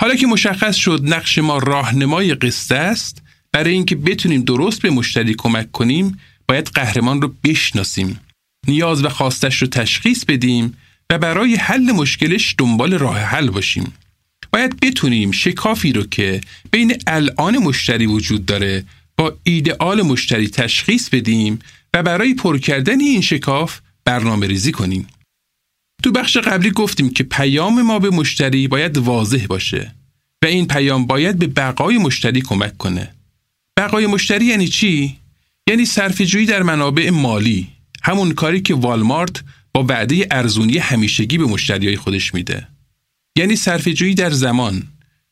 حالا 0.00 0.14
که 0.14 0.26
مشخص 0.26 0.76
شد 0.76 1.00
نقش 1.04 1.38
ما 1.38 1.58
راهنمای 1.58 2.34
قصه 2.34 2.74
است 2.74 3.22
برای 3.52 3.72
اینکه 3.72 3.96
بتونیم 3.96 4.42
درست 4.42 4.82
به 4.82 4.90
مشتری 4.90 5.34
کمک 5.34 5.72
کنیم 5.72 6.18
باید 6.48 6.70
قهرمان 6.74 7.22
رو 7.22 7.34
بشناسیم 7.44 8.20
نیاز 8.68 9.04
و 9.04 9.08
خواستش 9.08 9.62
رو 9.62 9.68
تشخیص 9.68 10.24
بدیم 10.24 10.76
و 11.10 11.18
برای 11.18 11.54
حل 11.54 11.92
مشکلش 11.92 12.54
دنبال 12.58 12.94
راه 12.94 13.18
حل 13.18 13.50
باشیم 13.50 13.92
باید 14.52 14.80
بتونیم 14.80 15.30
شکافی 15.30 15.92
رو 15.92 16.02
که 16.02 16.40
بین 16.70 16.96
الان 17.06 17.58
مشتری 17.58 18.06
وجود 18.06 18.46
داره 18.46 18.84
با 19.16 19.34
ایدئال 19.42 20.02
مشتری 20.02 20.48
تشخیص 20.48 21.08
بدیم 21.08 21.58
و 21.94 22.02
برای 22.02 22.34
پر 22.34 22.58
کردن 22.58 23.00
این 23.00 23.20
شکاف 23.20 23.80
برنامه 24.04 24.46
ریزی 24.46 24.72
کنیم. 24.72 25.06
تو 26.02 26.12
بخش 26.12 26.36
قبلی 26.36 26.70
گفتیم 26.70 27.10
که 27.10 27.24
پیام 27.24 27.82
ما 27.82 27.98
به 27.98 28.10
مشتری 28.10 28.68
باید 28.68 28.98
واضح 28.98 29.46
باشه 29.46 29.94
و 30.42 30.46
این 30.46 30.66
پیام 30.66 31.06
باید 31.06 31.38
به 31.38 31.46
بقای 31.46 31.98
مشتری 31.98 32.40
کمک 32.40 32.76
کنه. 32.76 33.14
بقای 33.76 34.06
مشتری 34.06 34.44
یعنی 34.44 34.68
چی؟ 34.68 35.16
یعنی 35.68 35.84
صرفه‌جویی 35.84 36.46
در 36.46 36.62
منابع 36.62 37.10
مالی، 37.10 37.68
همون 38.02 38.32
کاری 38.32 38.60
که 38.60 38.74
والمارت 38.74 39.42
با 39.74 39.84
وعده 39.88 40.26
ارزونی 40.30 40.78
همیشگی 40.78 41.38
به 41.38 41.44
مشتریای 41.44 41.96
خودش 41.96 42.34
میده. 42.34 42.68
یعنی 43.38 43.56
صرفه‌جویی 43.56 44.14
در 44.14 44.30
زمان، 44.30 44.82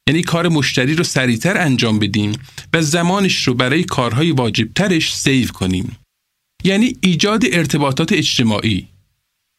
یعنی 0.08 0.22
کار 0.22 0.48
مشتری 0.48 0.94
رو 0.94 1.04
سریعتر 1.04 1.58
انجام 1.58 1.98
بدیم 1.98 2.32
و 2.72 2.82
زمانش 2.82 3.42
رو 3.42 3.54
برای 3.54 3.84
کارهای 3.84 4.30
واجبترش 4.30 5.14
سیو 5.14 5.48
کنیم. 5.48 5.96
یعنی 6.64 6.96
ایجاد 7.00 7.44
ارتباطات 7.52 8.12
اجتماعی 8.12 8.88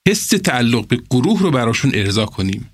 حس 0.07 0.27
تعلق 0.27 0.87
به 0.87 0.99
گروه 1.09 1.39
رو 1.39 1.51
براشون 1.51 1.91
ارضا 1.93 2.25
کنیم 2.25 2.69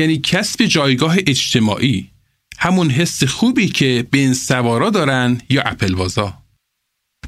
یعنی 0.00 0.18
کسب 0.18 0.64
جایگاه 0.64 1.16
اجتماعی 1.26 2.10
همون 2.58 2.90
حس 2.90 3.24
خوبی 3.24 3.68
که 3.68 4.06
بین 4.10 4.34
سوارا 4.34 4.90
دارن 4.90 5.40
یا 5.50 5.62
اپل 5.62 5.94
بازا 5.94 6.38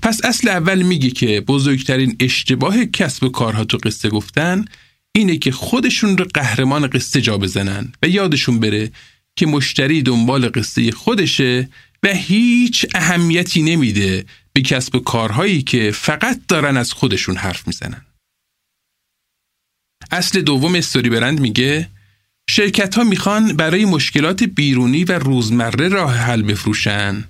پس 0.02 0.24
اصل 0.24 0.48
اول 0.48 0.82
میگه 0.82 1.10
که 1.10 1.40
بزرگترین 1.40 2.16
اشتباه 2.20 2.84
کسب 2.84 3.28
کارها 3.28 3.64
تو 3.64 3.78
قصه 3.78 4.08
گفتن 4.08 4.64
اینه 5.14 5.36
که 5.36 5.52
خودشون 5.52 6.18
رو 6.18 6.24
قهرمان 6.34 6.86
قصه 6.86 7.20
جا 7.20 7.38
بزنن 7.38 7.92
و 8.02 8.08
یادشون 8.08 8.60
بره 8.60 8.90
که 9.36 9.46
مشتری 9.46 10.02
دنبال 10.02 10.48
قصه 10.48 10.90
خودشه 10.90 11.68
و 12.02 12.08
هیچ 12.08 12.86
اهمیتی 12.94 13.62
نمیده 13.62 14.24
به 14.52 14.62
کسب 14.62 14.98
کارهایی 14.98 15.62
که 15.62 15.90
فقط 15.90 16.40
دارن 16.48 16.76
از 16.76 16.92
خودشون 16.92 17.36
حرف 17.36 17.66
می‌زنن. 17.66 18.05
اصل 20.10 20.40
دوم 20.40 20.74
استوری 20.74 21.10
برند 21.10 21.40
میگه 21.40 21.88
شرکت 22.50 22.94
ها 22.94 23.04
می‌خوان 23.04 23.52
برای 23.52 23.84
مشکلات 23.84 24.42
بیرونی 24.42 25.04
و 25.04 25.18
روزمره 25.18 25.88
راه 25.88 26.14
حل 26.14 26.42
بفروشن 26.42 27.24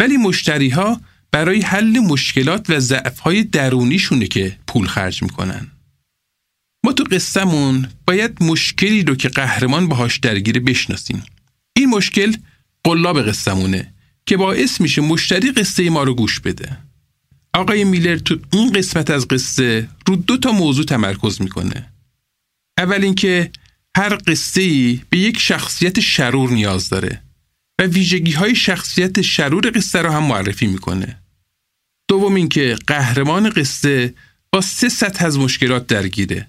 ولی 0.00 0.16
مشتری 0.16 0.68
ها 0.68 1.00
برای 1.30 1.60
حل 1.60 1.98
مشکلات 1.98 2.70
و 2.70 2.80
ضعف 2.80 3.18
های 3.18 3.42
درونیشونه 3.42 4.26
که 4.26 4.56
پول 4.66 4.86
خرج 4.86 5.22
می‌کنن. 5.22 5.70
ما 6.84 6.92
تو 6.92 7.04
قصهمون 7.04 7.88
باید 8.06 8.42
مشکلی 8.42 9.02
رو 9.02 9.14
که 9.14 9.28
قهرمان 9.28 9.88
باهاش 9.88 10.18
درگیره 10.18 10.60
بشناسیم. 10.60 11.22
این 11.76 11.88
مشکل 11.88 12.36
قلاب 12.84 13.28
قصهمونه 13.28 13.94
که 14.26 14.36
باعث 14.36 14.80
میشه 14.80 15.02
مشتری 15.02 15.52
قصه 15.52 15.90
ما 15.90 16.02
رو 16.02 16.14
گوش 16.14 16.40
بده. 16.40 16.78
آقای 17.54 17.84
میلر 17.84 18.16
تو 18.16 18.38
این 18.52 18.72
قسمت 18.72 19.10
از 19.10 19.28
قصه 19.28 19.88
رو 20.06 20.16
دو 20.16 20.36
تا 20.36 20.52
موضوع 20.52 20.84
تمرکز 20.84 21.40
می‌کنه. 21.40 21.93
اول 22.78 23.04
اینکه 23.04 23.50
هر 23.96 24.18
قصه 24.26 24.62
ای 24.62 25.00
به 25.10 25.18
یک 25.18 25.38
شخصیت 25.38 26.00
شرور 26.00 26.50
نیاز 26.50 26.88
داره 26.88 27.22
و 27.80 27.82
ویژگی 27.82 28.32
های 28.32 28.54
شخصیت 28.54 29.20
شرور 29.22 29.72
قصه 29.74 30.02
رو 30.02 30.10
هم 30.10 30.22
معرفی 30.22 30.66
می‌کنه. 30.66 31.18
دوم 32.08 32.34
اینکه 32.34 32.76
قهرمان 32.86 33.50
قصه 33.50 34.14
با 34.52 34.60
سه 34.60 34.88
سطح 34.88 35.24
از 35.24 35.38
مشکلات 35.38 35.86
درگیره. 35.86 36.48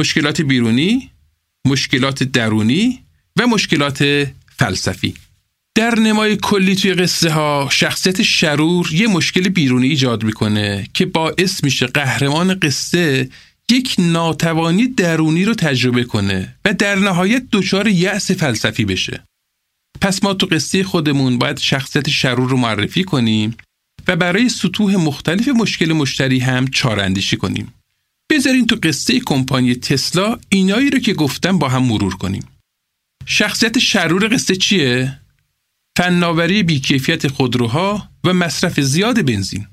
مشکلات 0.00 0.40
بیرونی، 0.40 1.10
مشکلات 1.66 2.22
درونی 2.22 3.04
و 3.38 3.46
مشکلات 3.46 4.28
فلسفی. 4.56 5.14
در 5.74 5.94
نمای 5.94 6.36
کلی 6.36 6.76
توی 6.76 6.94
قصه 6.94 7.30
ها 7.30 7.68
شخصیت 7.72 8.22
شرور 8.22 8.92
یه 8.92 9.06
مشکل 9.06 9.48
بیرونی 9.48 9.88
ایجاد 9.88 10.24
می‌کنه 10.24 10.88
که 10.94 11.06
باعث 11.06 11.64
میشه 11.64 11.86
قهرمان 11.86 12.54
قصه 12.54 13.28
یک 13.70 13.94
ناتوانی 13.98 14.86
درونی 14.86 15.44
رو 15.44 15.54
تجربه 15.54 16.04
کنه 16.04 16.56
و 16.64 16.74
در 16.74 16.94
نهایت 16.94 17.42
دچار 17.52 17.88
یأس 17.88 18.30
فلسفی 18.30 18.84
بشه. 18.84 19.24
پس 20.00 20.24
ما 20.24 20.34
تو 20.34 20.46
قصه 20.46 20.84
خودمون 20.84 21.38
باید 21.38 21.58
شخصیت 21.58 22.08
شرور 22.08 22.50
رو 22.50 22.56
معرفی 22.56 23.04
کنیم 23.04 23.56
و 24.08 24.16
برای 24.16 24.48
سطوح 24.48 24.96
مختلف 24.96 25.48
مشکل 25.48 25.92
مشتری 25.92 26.38
هم 26.38 26.66
چاراندیشی 26.68 27.36
کنیم. 27.36 27.74
بذارین 28.30 28.66
تو 28.66 28.76
قصه 28.82 29.20
کمپانی 29.20 29.74
تسلا 29.74 30.38
اینایی 30.48 30.90
رو 30.90 30.98
که 30.98 31.14
گفتم 31.14 31.58
با 31.58 31.68
هم 31.68 31.82
مرور 31.82 32.14
کنیم. 32.14 32.44
شخصیت 33.26 33.78
شرور 33.78 34.28
قصه 34.34 34.56
چیه؟ 34.56 35.20
فناوری 35.98 36.62
بیکیفیت 36.62 37.28
خودروها 37.28 38.08
و 38.24 38.32
مصرف 38.32 38.80
زیاد 38.80 39.26
بنزین. 39.26 39.66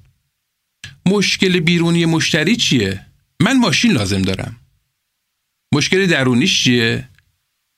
مشکل 1.05 1.59
بیرونی 1.59 2.05
مشتری 2.05 2.55
چیه؟ 2.55 3.06
من 3.41 3.57
ماشین 3.57 3.91
لازم 3.91 4.21
دارم. 4.21 4.55
مشکل 5.73 6.07
درونیش 6.07 6.63
چیه؟ 6.63 7.09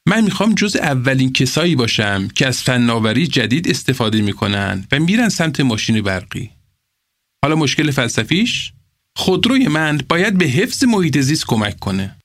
من 0.07 0.23
می‌خوام 0.23 0.55
جز 0.55 0.75
اولین 0.75 1.33
کسایی 1.33 1.75
باشم 1.75 2.27
که 2.27 2.47
از 2.47 2.63
فناوری 2.63 3.27
جدید 3.27 3.69
استفاده 3.69 4.21
می‌کنن 4.21 4.87
و 4.91 4.99
میرن 4.99 5.29
سمت 5.29 5.59
ماشین 5.59 6.01
برقی. 6.01 6.49
حالا 7.43 7.55
مشکل 7.55 7.91
فلسفیش؟ 7.91 8.73
خودروی 9.17 9.67
من 9.67 10.01
باید 10.09 10.37
به 10.37 10.45
حفظ 10.45 10.83
محیط 10.83 11.17
زیست 11.17 11.45
کمک 11.45 11.79
کنه. 11.79 12.15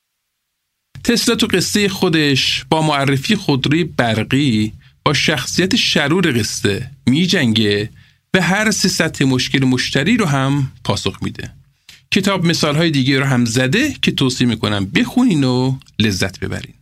تسلا 1.04 1.34
تو 1.34 1.46
قصه 1.46 1.88
خودش 1.88 2.64
با 2.70 2.82
معرفی 2.82 3.36
خودروی 3.36 3.84
برقی 3.84 4.72
با 5.04 5.14
شخصیت 5.14 5.76
شرور 5.76 6.38
قصه 6.38 6.90
میجنگه 7.06 7.90
به 8.30 8.42
هر 8.42 8.70
سه 8.70 8.88
سطح 8.88 9.24
مشکل 9.24 9.64
مشتری 9.64 10.16
رو 10.16 10.26
هم 10.26 10.72
پاسخ 10.84 11.22
میده. 11.22 11.54
کتاب 12.14 12.46
مثال 12.46 12.76
های 12.76 12.90
دیگه 12.90 13.18
رو 13.18 13.24
هم 13.24 13.44
زده 13.44 13.92
که 14.02 14.12
توصیه 14.12 14.46
می‌کنم 14.46 14.84
بخونین 14.84 15.44
و 15.44 15.78
لذت 15.98 16.40
ببرین. 16.40 16.74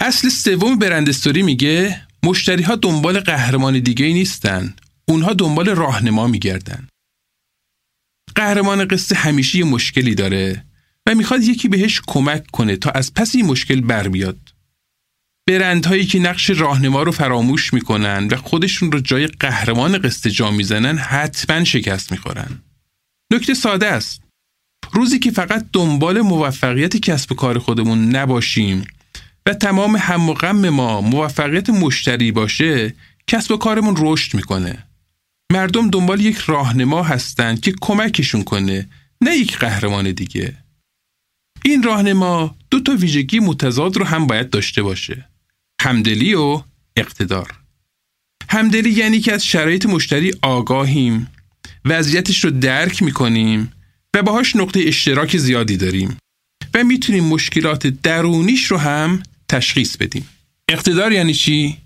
اصل 0.00 0.28
سوم 0.28 0.78
برندستوری 0.78 1.42
میگه 1.42 2.06
مشتری 2.22 2.62
ها 2.62 2.76
دنبال 2.76 3.20
قهرمان 3.20 3.78
دیگه 3.80 4.06
نیستن. 4.06 4.74
اونها 5.08 5.32
دنبال 5.32 5.68
راهنما 5.68 6.26
میگردن. 6.26 6.88
قهرمان 8.34 8.88
قصه 8.88 9.14
همیشه 9.14 9.58
یه 9.58 9.64
مشکلی 9.64 10.14
داره 10.14 10.64
و 11.06 11.14
می‌خواد 11.14 11.42
یکی 11.42 11.68
بهش 11.68 12.00
کمک 12.06 12.46
کنه 12.46 12.76
تا 12.76 12.90
از 12.90 13.14
پس 13.14 13.34
این 13.34 13.46
مشکل 13.46 13.80
بر 13.80 14.08
بیاد. 14.08 14.38
برندهایی 15.48 16.06
که 16.06 16.18
نقش 16.18 16.50
راهنما 16.50 17.02
رو 17.02 17.12
فراموش 17.12 17.74
می‌کنن 17.74 18.28
و 18.30 18.36
خودشون 18.36 18.92
رو 18.92 19.00
جای 19.00 19.26
قهرمان 19.26 19.98
قصه 19.98 20.30
جا 20.30 20.50
می‌زنن 20.50 20.98
حتما 20.98 21.64
شکست 21.64 22.12
می‌خورن. 22.12 22.62
نکته 23.32 23.54
ساده 23.54 23.86
است. 23.86 24.22
روزی 24.92 25.18
که 25.18 25.30
فقط 25.30 25.66
دنبال 25.72 26.20
موفقیت 26.20 26.96
کسب 26.96 27.32
کار 27.34 27.58
خودمون 27.58 28.16
نباشیم 28.16 28.86
و 29.46 29.54
تمام 29.54 29.96
هم 29.96 30.28
و 30.28 30.34
غم 30.34 30.68
ما 30.68 31.00
موفقیت 31.00 31.70
مشتری 31.70 32.32
باشه 32.32 32.94
کسب 33.26 33.52
و 33.52 33.56
کارمون 33.56 33.94
رشد 33.98 34.34
می‌کنه. 34.34 34.86
مردم 35.52 35.90
دنبال 35.90 36.20
یک 36.20 36.36
راهنما 36.36 37.02
هستند 37.02 37.60
که 37.60 37.74
کمکشون 37.80 38.42
کنه 38.42 38.88
نه 39.20 39.36
یک 39.36 39.58
قهرمان 39.58 40.12
دیگه. 40.12 40.56
این 41.64 41.82
راهنما 41.82 42.56
دو 42.70 42.80
تا 42.80 42.92
ویژگی 42.92 43.38
متضاد 43.40 43.96
رو 43.96 44.04
هم 44.04 44.26
باید 44.26 44.50
داشته 44.50 44.82
باشه. 44.82 45.28
همدلی 45.80 46.34
و 46.34 46.62
اقتدار. 46.96 47.54
همدلی 48.50 48.90
یعنی 48.90 49.20
که 49.20 49.32
از 49.32 49.44
شرایط 49.44 49.86
مشتری 49.86 50.32
آگاهیم، 50.42 51.28
وضعیتش 51.84 52.44
رو 52.44 52.50
درک 52.50 53.02
می‌کنیم 53.02 53.72
و 54.14 54.22
باهاش 54.22 54.56
نقطه 54.56 54.80
اشتراک 54.86 55.36
زیادی 55.36 55.76
داریم 55.76 56.16
و 56.74 56.84
می‌تونیم 56.84 57.24
مشکلات 57.24 57.86
درونیش 57.86 58.64
رو 58.64 58.76
هم 58.76 59.22
تشخیص 59.48 59.96
بدیم. 59.96 60.28
اقتدار 60.68 61.12
یعنی 61.12 61.34
چی؟ 61.34 61.76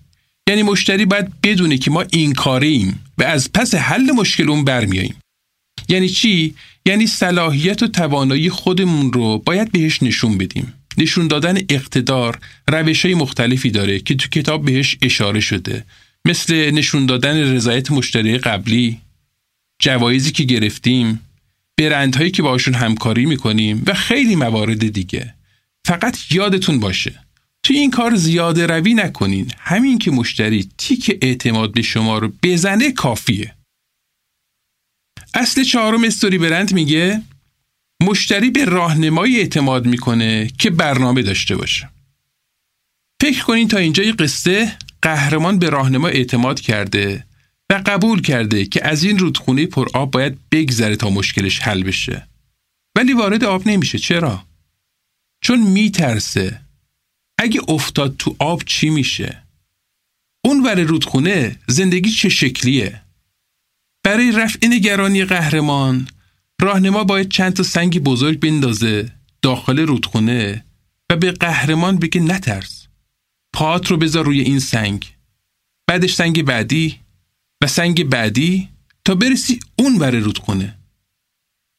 یعنی 0.48 0.62
مشتری 0.62 1.04
باید 1.04 1.40
بدونه 1.42 1.78
که 1.78 1.90
ما 1.90 2.04
این 2.12 2.32
کاریم 2.32 3.04
و 3.18 3.22
از 3.22 3.52
پس 3.52 3.74
حل 3.74 4.10
مشکل 4.12 4.50
اون 4.50 4.64
برمیاییم. 4.64 5.14
یعنی 5.88 6.08
چی؟ 6.08 6.54
یعنی 6.86 7.06
صلاحیت 7.06 7.82
و 7.82 7.86
توانایی 7.86 8.50
خودمون 8.50 9.12
رو 9.12 9.38
باید 9.38 9.72
بهش 9.72 10.02
نشون 10.02 10.38
بدیم. 10.38 10.72
نشون 10.98 11.28
دادن 11.28 11.58
اقتدار 11.68 12.38
روش 12.68 13.04
های 13.04 13.14
مختلفی 13.14 13.70
داره 13.70 13.98
که 13.98 14.14
تو 14.14 14.28
کتاب 14.28 14.64
بهش 14.64 14.96
اشاره 15.02 15.40
شده 15.40 15.84
مثل 16.24 16.70
نشون 16.70 17.06
دادن 17.06 17.54
رضایت 17.54 17.90
مشتری 17.90 18.38
قبلی 18.38 18.98
جوایزی 19.80 20.32
که 20.32 20.44
گرفتیم 20.44 21.20
برندهایی 21.78 22.30
که 22.30 22.42
باشون 22.42 22.74
همکاری 22.74 23.26
می‌کنیم 23.26 23.82
و 23.86 23.94
خیلی 23.94 24.36
موارد 24.36 24.88
دیگه. 24.88 25.34
فقط 25.86 26.32
یادتون 26.32 26.80
باشه 26.80 27.24
توی 27.62 27.78
این 27.78 27.90
کار 27.90 28.16
زیاده 28.16 28.66
روی 28.66 28.94
نکنین. 28.94 29.52
همین 29.58 29.98
که 29.98 30.10
مشتری 30.10 30.68
تیک 30.78 31.18
اعتماد 31.22 31.72
به 31.72 31.82
شما 31.82 32.18
رو 32.18 32.32
بزنه 32.42 32.92
کافیه. 32.92 33.54
اصل 35.34 35.62
چهارم 35.62 36.04
استوری 36.04 36.38
برند 36.38 36.72
میگه 36.72 37.22
مشتری 38.02 38.50
به 38.50 38.64
راهنمایی 38.64 39.38
اعتماد 39.38 39.86
می‌کنه 39.86 40.50
که 40.58 40.70
برنامه 40.70 41.22
داشته 41.22 41.56
باشه. 41.56 41.90
فکر 43.22 43.44
کنین 43.44 43.68
تا 43.68 43.78
اینجای 43.78 44.12
قصه 44.12 44.76
قهرمان 45.02 45.58
به 45.58 45.70
راهنما 45.70 46.08
اعتماد 46.08 46.60
کرده 46.60 47.24
و 47.70 47.82
قبول 47.86 48.20
کرده 48.20 48.64
که 48.64 48.86
از 48.86 49.04
این 49.04 49.18
رودخونه 49.18 49.66
پر 49.66 49.88
آب 49.94 50.10
باید 50.10 50.38
بگذره 50.52 50.96
تا 50.96 51.10
مشکلش 51.10 51.60
حل 51.60 51.82
بشه 51.82 52.28
ولی 52.96 53.12
وارد 53.12 53.44
آب 53.44 53.68
نمیشه 53.68 53.98
چرا؟ 53.98 54.44
چون 55.42 55.60
میترسه 55.60 56.60
اگه 57.38 57.60
افتاد 57.68 58.16
تو 58.16 58.36
آب 58.38 58.62
چی 58.66 58.90
میشه؟ 58.90 59.42
اون 60.44 60.62
ور 60.62 60.80
رودخونه 60.80 61.56
زندگی 61.68 62.10
چه 62.10 62.28
شکلیه؟ 62.28 63.02
برای 64.04 64.32
رفع 64.32 64.66
نگرانی 64.66 65.24
قهرمان 65.24 66.08
راهنما 66.60 67.04
باید 67.04 67.28
چند 67.28 67.52
تا 67.52 67.62
سنگ 67.62 67.98
بزرگ 67.98 68.40
بندازه 68.40 69.12
داخل 69.42 69.78
رودخونه 69.78 70.64
و 71.10 71.16
به 71.16 71.32
قهرمان 71.32 71.98
بگه 71.98 72.20
نترس 72.20 72.86
پات 73.52 73.90
رو 73.90 73.96
بذار 73.96 74.24
روی 74.24 74.40
این 74.40 74.58
سنگ 74.58 75.14
بعدش 75.86 76.14
سنگ 76.14 76.44
بعدی 76.44 77.00
و 77.62 77.66
سنگ 77.66 78.04
بعدی 78.04 78.68
تا 79.04 79.14
برسی 79.14 79.60
اون 79.78 79.98
ور 79.98 80.10
رودخونه 80.10 80.76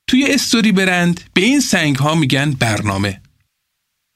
توی 0.07 0.25
StoryBrand 0.29 1.21
به 1.33 1.41
این 1.41 1.59
سنگ 1.59 1.95
ها 1.95 2.15
میگن 2.15 2.51
برنامه. 2.51 3.21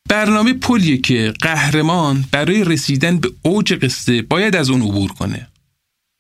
برنامه 0.10 0.54
پلیه 0.54 0.98
که 0.98 1.34
قهرمان 1.42 2.26
برای 2.32 2.64
رسیدن 2.64 3.18
به 3.18 3.32
اوج 3.42 3.74
قصه 3.74 4.22
باید 4.22 4.56
از 4.56 4.70
اون 4.70 4.82
عبور 4.82 5.12
کنه. 5.12 5.48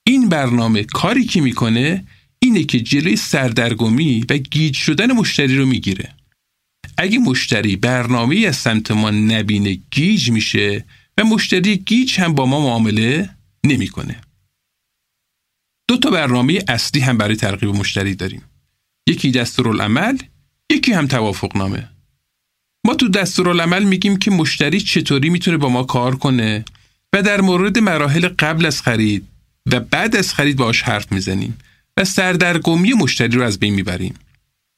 این 0.07 0.29
برنامه 0.29 0.83
کاری 0.83 1.25
که 1.25 1.41
می‌کنه 1.41 2.05
اینه 2.39 2.63
که 2.63 2.79
جلوی 2.79 3.15
سردرگمی 3.15 4.25
و 4.29 4.37
گیج 4.37 4.75
شدن 4.75 5.11
مشتری 5.11 5.57
رو 5.57 5.65
می‌گیره. 5.65 6.15
اگه 6.97 7.19
مشتری 7.19 7.75
برنامه 7.75 8.45
از 8.47 8.55
سمت 8.55 8.91
ما 8.91 9.11
نبینه 9.11 9.79
گیج 9.91 10.31
میشه 10.31 10.85
و 11.17 11.23
مشتری 11.23 11.77
گیج 11.77 12.19
هم 12.19 12.33
با 12.33 12.45
ما 12.45 12.59
معامله 12.59 13.29
نمی‌کنه. 13.63 14.21
دو 15.87 15.97
تا 15.97 16.09
برنامه 16.09 16.63
اصلی 16.67 17.01
هم 17.01 17.17
برای 17.17 17.35
ترغیب 17.35 17.69
مشتری 17.69 18.15
داریم. 18.15 18.41
یکی 19.07 19.31
دستورالعمل، 19.31 20.17
یکی 20.71 20.93
هم 20.93 21.07
توافق 21.07 21.57
نامه. 21.57 21.89
ما 22.85 22.93
تو 22.93 23.09
دستورالعمل 23.09 23.83
میگیم 23.83 24.17
که 24.17 24.31
مشتری 24.31 24.81
چطوری 24.81 25.29
می‌تونه 25.29 25.57
با 25.57 25.69
ما 25.69 25.83
کار 25.83 26.15
کنه 26.15 26.65
و 27.13 27.21
در 27.21 27.41
مورد 27.41 27.79
مراحل 27.79 28.27
قبل 28.39 28.65
از 28.65 28.81
خرید 28.81 29.27
و 29.71 29.79
بعد 29.79 30.15
از 30.15 30.33
خرید 30.33 30.57
باش 30.57 30.81
حرف 30.81 31.11
می‌زنیم 31.11 31.57
و 31.97 32.05
سردرگمی 32.05 32.93
مشتری 32.93 33.37
رو 33.37 33.43
از 33.43 33.59
بین 33.59 33.73
می‌بریم. 33.73 34.13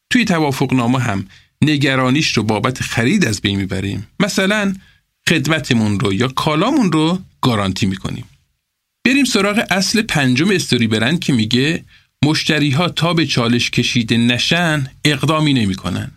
توی 0.09 0.25
توافقنامه 0.25 0.99
هم 0.99 1.27
نگرانیش 1.61 2.37
رو 2.37 2.43
بابت 2.43 2.81
خرید 2.81 3.25
از 3.25 3.41
بین 3.41 3.57
می‌بریم. 3.57 4.07
مثلا 4.19 4.75
خدمتمون 5.29 5.99
رو 5.99 6.13
یا 6.13 6.27
کالامون 6.27 6.91
رو 6.91 7.19
گارانتی 7.41 7.85
می‌کنیم. 7.85 8.25
بریم 9.07 9.25
سراغ 9.25 9.63
اصل 9.69 10.01
پنجم 10.01 10.51
استوری 10.51 10.87
برند 10.87 11.19
که 11.19 11.33
میگه 11.33 11.83
مشتری 12.25 12.69
ها 12.69 12.89
تا 12.89 13.13
به 13.13 13.25
چالش 13.25 13.69
کشیده 13.69 14.17
نشن 14.17 14.87
اقدامی 15.05 15.53
نمی‌کنن. 15.53 16.11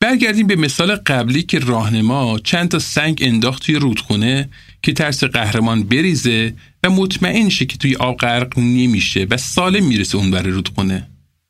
برگردیم 0.00 0.46
به 0.46 0.56
مثال 0.56 0.96
قبلی 0.96 1.42
که 1.42 1.58
راهنما 1.58 2.38
چند 2.38 2.68
تا 2.68 2.78
سنگ 2.78 3.18
انداخت 3.22 3.62
توی 3.62 3.74
رودخونه 3.74 4.48
که 4.82 4.92
ترس 4.92 5.24
قهرمان 5.24 5.82
بریزه 5.82 6.54
و 6.84 6.90
مطمئن 6.90 7.48
شه 7.48 7.64
که 7.64 7.76
توی 7.76 7.96
آب 7.96 8.16
غرق 8.16 8.58
نمیشه 8.58 9.26
و 9.30 9.36
سالم 9.36 9.86
می‌رسه 9.86 10.18
اون 10.18 10.30
بر 10.30 10.42
رودخونه. 10.42 11.06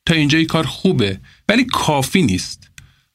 تا 0.07 0.15
اینجای 0.15 0.45
کار 0.45 0.65
خوبه 0.67 1.21
ولی 1.49 1.65
کافی 1.65 2.23
نیست. 2.23 2.71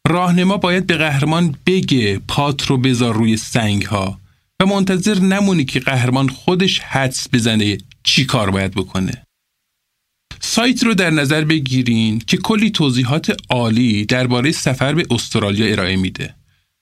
راهنما 0.08 0.58
باید 0.58 0.88
به 0.88 0.98
قهرمان 0.98 1.56
بگه 1.66 2.20
پات 2.28 2.66
رو 2.66 2.78
بذار 2.78 3.14
روی 3.14 3.38
سنگ 3.38 3.84
ها 3.84 4.25
و 4.62 4.66
منتظر 4.66 5.20
نمونی 5.20 5.66
که 5.66 5.80
قهرمان 5.80 6.30
خودش 6.30 6.80
حدس 6.80 7.28
بزنه 7.34 7.78
چی 8.04 8.26
کار 8.26 8.52
باید 8.52 8.72
بکنه 8.72 9.26
سایت 10.56 10.84
رو 10.84 10.94
در 10.94 11.10
نظر 11.10 11.44
بگیرین 11.44 12.20
که 12.20 12.38
کلی 12.38 12.70
توضیحات 12.70 13.38
عالی 13.50 14.06
درباره 14.06 14.52
سفر 14.52 14.94
به 14.94 15.06
استرالیا 15.10 15.66
ارائه 15.66 15.96
میده. 15.96 16.36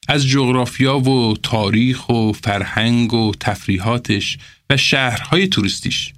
از 0.07 0.27
جغرافیا 0.27 0.99
و 0.99 1.37
تاریخ 1.43 2.09
و 2.09 2.31
فرهنگ 2.31 3.13
و 3.13 3.31
تفریحاتش 3.39 4.37
و 4.69 4.77
شهرهای 4.77 5.47
توریستیش. 5.47 6.13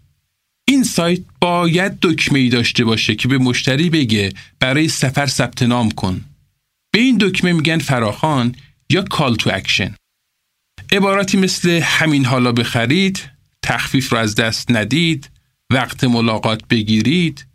این 0.67 0.83
سایت 0.83 1.21
باید 1.41 1.97
دکمه 2.01 2.39
ای 2.39 2.49
داشته 2.49 2.85
باشه 2.85 3.15
که 3.15 3.27
به 3.27 3.37
مشتری 3.37 3.89
بگه 3.89 4.33
برای 4.59 4.87
سفر 4.87 5.27
ثبت 5.27 5.63
نام 5.63 5.91
کن. 5.91 6.25
به 6.93 6.99
این 6.99 7.17
دکمه 7.21 7.53
میگن 7.53 7.77
فراخوان 7.77 8.55
یا 8.89 9.01
call 9.01 9.35
to 9.35 9.49
action. 9.53 9.95
عباراتی 10.95 11.37
مثل 11.37 11.69
همین 11.69 12.25
حالا 12.25 12.51
بخرید، 12.51 13.29
تخفیف 13.61 14.11
رو 14.11 14.17
از 14.17 14.35
دست 14.35 14.71
ندید، 14.71 15.29
وقت 15.69 16.03
ملاقات 16.03 16.67
بگیرید 16.67 17.45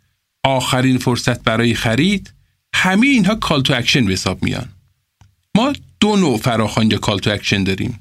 آخرین 0.43 0.97
فرصت 0.97 1.43
برای 1.43 1.73
خرید 1.73 2.33
همه 2.75 3.07
اینها 3.07 3.35
call 3.35 3.61
to 3.61 3.73
action 3.73 4.05
به 4.05 4.13
حساب 4.13 4.43
میان. 4.43 4.69
ما 5.55 5.73
دو 5.99 6.15
نوع 6.15 6.37
فراخوان 6.37 6.91
یا 6.91 6.97
call 6.97 7.19
to 7.19 7.31
action 7.31 7.63
داریم. 7.63 7.99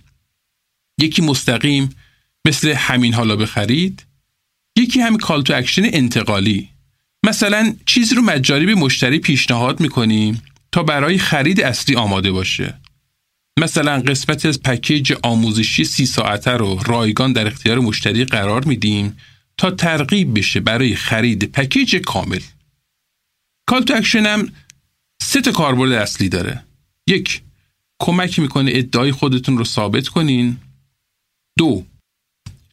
یکی 0.99 1.23
مستقیم 1.23 1.97
مثل 2.45 2.73
همین 2.73 3.15
حالا 3.15 3.37
بخرید 3.37 4.07
یکی 4.77 5.01
هم 5.01 5.17
call 5.17 5.43
to 5.43 5.55
action 5.55 5.83
انتقالی. 5.85 6.69
مثلا 7.27 7.77
چیزی 7.87 8.15
رو 8.15 8.23
مجانی 8.23 8.67
به 8.67 8.75
مشتری 8.75 9.19
پیشنهاد 9.19 9.81
می‌کنیم 9.81 10.43
تا 10.73 10.83
برای 10.83 11.19
خرید 11.19 11.61
اصلی 11.61 11.97
آماده 11.97 12.33
باشه. 12.33 12.80
مثلا 13.59 14.01
قسمتی 14.01 14.47
از 14.47 14.63
پکیج 14.63 15.13
آموزشی 15.23 15.85
سی 15.85 16.07
ساعته 16.07 16.51
رو 16.51 16.81
رایگان 16.87 17.33
در 17.33 17.47
اختیار 17.47 17.79
مشتری 17.79 18.25
قرار 18.25 18.65
میدیم 18.65 19.17
تا 19.57 19.71
ترغیب 19.71 20.39
بشه 20.39 20.61
برای 20.61 20.95
خرید 20.95 21.45
پکیج 21.45 21.97
کامل. 21.97 22.41
call 23.67 23.83
to 23.83 23.95
action 23.95 24.27
هم 24.27 24.53
سه 25.23 25.41
تا 25.41 25.53
کاربرد 25.53 25.93
اصلی 25.93 26.29
داره. 26.29 26.65
یک 27.07 27.43
کمک 27.99 28.39
می‌کنه 28.39 28.71
ادعای 28.75 29.13
خودتون 29.13 29.59
رو 29.59 29.65
ثابت 29.65 30.09
کنین. 30.09 30.57
دو 31.59 31.87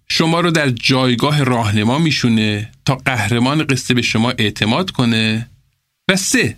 شما 0.10 0.40
رو 0.40 0.52
در 0.52 0.70
جایگاه 0.70 1.44
راهنما 1.44 2.00
میشونه 2.00 2.72
تا 2.86 2.96
قهرمان 2.96 3.63
قصه 3.63 3.94
به 3.94 4.02
شما 4.02 4.32
اعتماد 4.32 4.92
کنه. 4.92 5.50
و 6.08 6.16
سه 6.16 6.58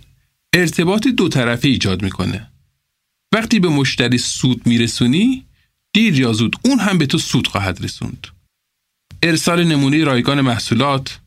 ارتباط 0.52 1.06
دو 1.08 1.28
طرفه 1.28 1.68
ایجاد 1.68 2.02
می‌کنه. 2.02 2.49
وقتی 3.32 3.60
به 3.60 3.68
مشتری 3.68 4.18
سود 4.18 4.66
میرسونی 4.66 5.46
دیر 5.94 6.20
یا 6.20 6.32
زود 6.32 6.56
اون 6.64 6.78
هم 6.78 6.98
به 6.98 7.06
تو 7.06 7.18
سود 7.18 7.46
خواهد 7.46 7.84
رسوند 7.84 8.26
ارسال 9.22 9.64
نمونه 9.64 10.04
رایگان 10.04 10.40
محصولات، 10.40 11.20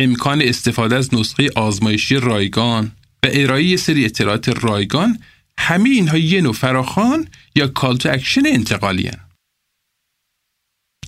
امکان 0.00 0.42
استفاده 0.42 0.96
از 0.96 1.14
نسخه 1.14 1.50
آزمایشی 1.56 2.16
رایگان 2.16 2.92
و 3.24 3.28
ارائه 3.32 3.76
سری 3.76 4.04
اطلاعات 4.04 4.48
رایگان 4.48 5.18
همه 5.58 5.88
اینها 5.90 6.18
یه 6.18 6.40
نوع 6.40 6.52
فراخوان 6.52 7.28
یا 7.54 7.66
call 7.66 7.96
to 7.96 8.12
action 8.12 8.46
انتقالی 8.46 9.06
هن. 9.06 9.20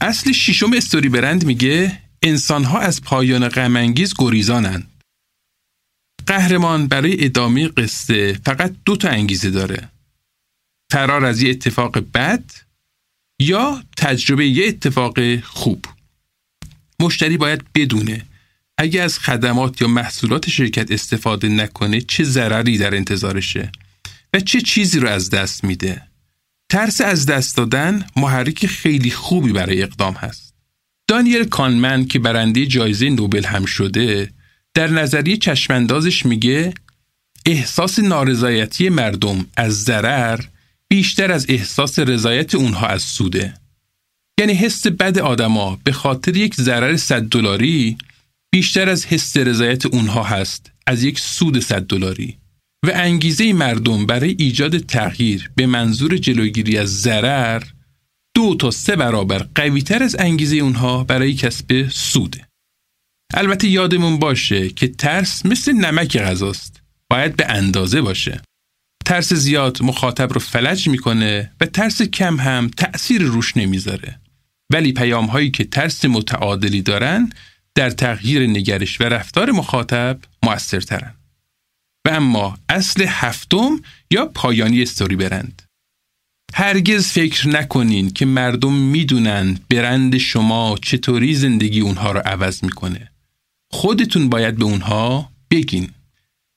اصل 0.00 0.32
ششم 0.32 0.72
StoryBrand 0.72 1.44
میگه 1.44 2.02
انسانها 2.22 2.78
از 2.78 3.02
پایان 3.02 3.48
غمانگیز 3.48 4.14
گریزانند. 4.18 5.02
قهرمان 6.26 6.86
برای 6.86 7.24
ادامه 7.24 7.68
قصه 7.68 8.40
فقط 8.44 8.74
دو 8.84 8.96
تا 8.96 9.08
انگیزه 9.08 9.50
داره. 9.50 9.88
فرار 10.90 11.24
از 11.24 11.42
یه 11.42 11.50
اتفاق 11.50 11.98
بد 12.14 12.44
یا 13.40 13.82
تجربه 13.96 14.46
یه 14.46 14.68
اتفاق 14.68 15.40
خوب. 15.40 15.84
مشتری 17.00 17.36
باید 17.36 17.64
بدونه 17.74 18.26
اگه 18.78 19.02
از 19.02 19.18
خدمات 19.18 19.82
یا 19.82 19.88
محصولات 19.88 20.50
شرکت 20.50 20.92
استفاده 20.92 21.48
نکنه 21.48 22.00
چه 22.00 22.24
ضرری 22.24 22.78
در 22.78 22.94
انتظارشه 22.94 23.72
و 24.34 24.40
چه 24.40 24.60
چیزی 24.60 24.98
رو 24.98 25.08
از 25.08 25.30
دست 25.30 25.64
میده. 25.64 26.02
ترس 26.68 27.00
از 27.00 27.26
دست 27.26 27.56
دادن 27.56 28.06
محرک 28.16 28.66
خیلی 28.66 29.10
خوبی 29.10 29.52
برای 29.52 29.82
اقدام 29.82 30.14
هست. 30.14 30.54
دانیل 31.08 31.44
کانمن 31.44 32.06
که 32.06 32.18
برنده 32.18 32.66
جایزه 32.66 33.10
نوبل 33.10 33.44
هم 33.44 33.64
شده 33.64 34.30
در 34.74 34.90
نظریه 34.90 35.36
چشماندازش 35.36 36.26
میگه 36.26 36.74
احساس 37.46 37.98
نارضایتی 37.98 38.88
مردم 38.88 39.46
از 39.56 39.84
ضرر 39.84 40.40
بیشتر 40.90 41.32
از 41.32 41.46
احساس 41.48 41.98
رضایت 41.98 42.54
اونها 42.54 42.86
از 42.86 43.02
سوده. 43.02 43.54
یعنی 44.40 44.52
حس 44.52 44.86
بد 44.86 45.18
آدما 45.18 45.78
به 45.84 45.92
خاطر 45.92 46.36
یک 46.36 46.54
ضرر 46.54 46.96
100 46.96 47.22
دلاری 47.22 47.98
بیشتر 48.52 48.88
از 48.88 49.06
حس 49.06 49.36
رضایت 49.36 49.86
اونها 49.86 50.22
هست 50.22 50.72
از 50.86 51.04
یک 51.04 51.18
سود 51.18 51.58
100 51.58 51.82
دلاری 51.82 52.38
و 52.86 52.90
انگیزه 52.94 53.52
مردم 53.52 54.06
برای 54.06 54.36
ایجاد 54.38 54.78
تغییر 54.78 55.50
به 55.56 55.66
منظور 55.66 56.16
جلوگیری 56.16 56.78
از 56.78 57.00
ضرر 57.00 57.62
دو 58.34 58.54
تا 58.54 58.70
سه 58.70 58.96
برابر 58.96 59.46
قویتر 59.54 60.02
از 60.02 60.16
انگیزه 60.18 60.56
اونها 60.56 61.04
برای 61.04 61.34
کسب 61.34 61.88
سوده. 61.88 62.48
البته 63.34 63.68
یادمون 63.68 64.18
باشه 64.18 64.68
که 64.68 64.88
ترس 64.88 65.46
مثل 65.46 65.72
نمک 65.72 66.18
غذاست. 66.18 66.82
باید 67.10 67.36
به 67.36 67.46
اندازه 67.46 68.00
باشه. 68.02 68.42
ترس 69.10 69.32
زیاد 69.32 69.82
مخاطب 69.82 70.32
رو 70.32 70.40
فلج 70.40 70.88
می‌کنه 70.88 71.52
و 71.60 71.66
ترس 71.66 72.02
کم 72.02 72.40
هم 72.40 72.70
تأثیر 72.76 73.22
روش 73.22 73.56
نمی‌ذاره. 73.56 74.20
ولی 74.72 74.92
پیام 74.92 75.26
هایی 75.26 75.50
که 75.50 75.64
ترس 75.64 76.04
متعادلی 76.04 76.82
دارن 76.82 77.32
در 77.74 77.90
تغییر 77.90 78.46
نگرش 78.46 79.00
و 79.00 79.04
رفتار 79.04 79.50
مخاطب 79.50 80.18
موثرترن. 80.42 81.14
و 82.06 82.10
اما 82.10 82.58
اصل 82.68 83.04
هفتم 83.08 83.80
یا 84.10 84.26
پایانی 84.26 84.82
استوری 84.82 85.16
برند. 85.16 85.62
هرگز 86.54 87.06
فکر 87.08 87.48
نکنین 87.48 88.10
که 88.10 88.26
مردم 88.26 88.72
می‌دونن 88.72 89.58
برند 89.70 90.18
شما 90.18 90.78
چطوری 90.82 91.34
زندگی 91.34 91.80
اونها 91.80 92.12
رو 92.12 92.20
عوض 92.20 92.64
می‌کنه. 92.64 93.10
خودتون 93.72 94.28
باید 94.28 94.56
به 94.56 94.64
اونها 94.64 95.30
بگین. 95.50 95.88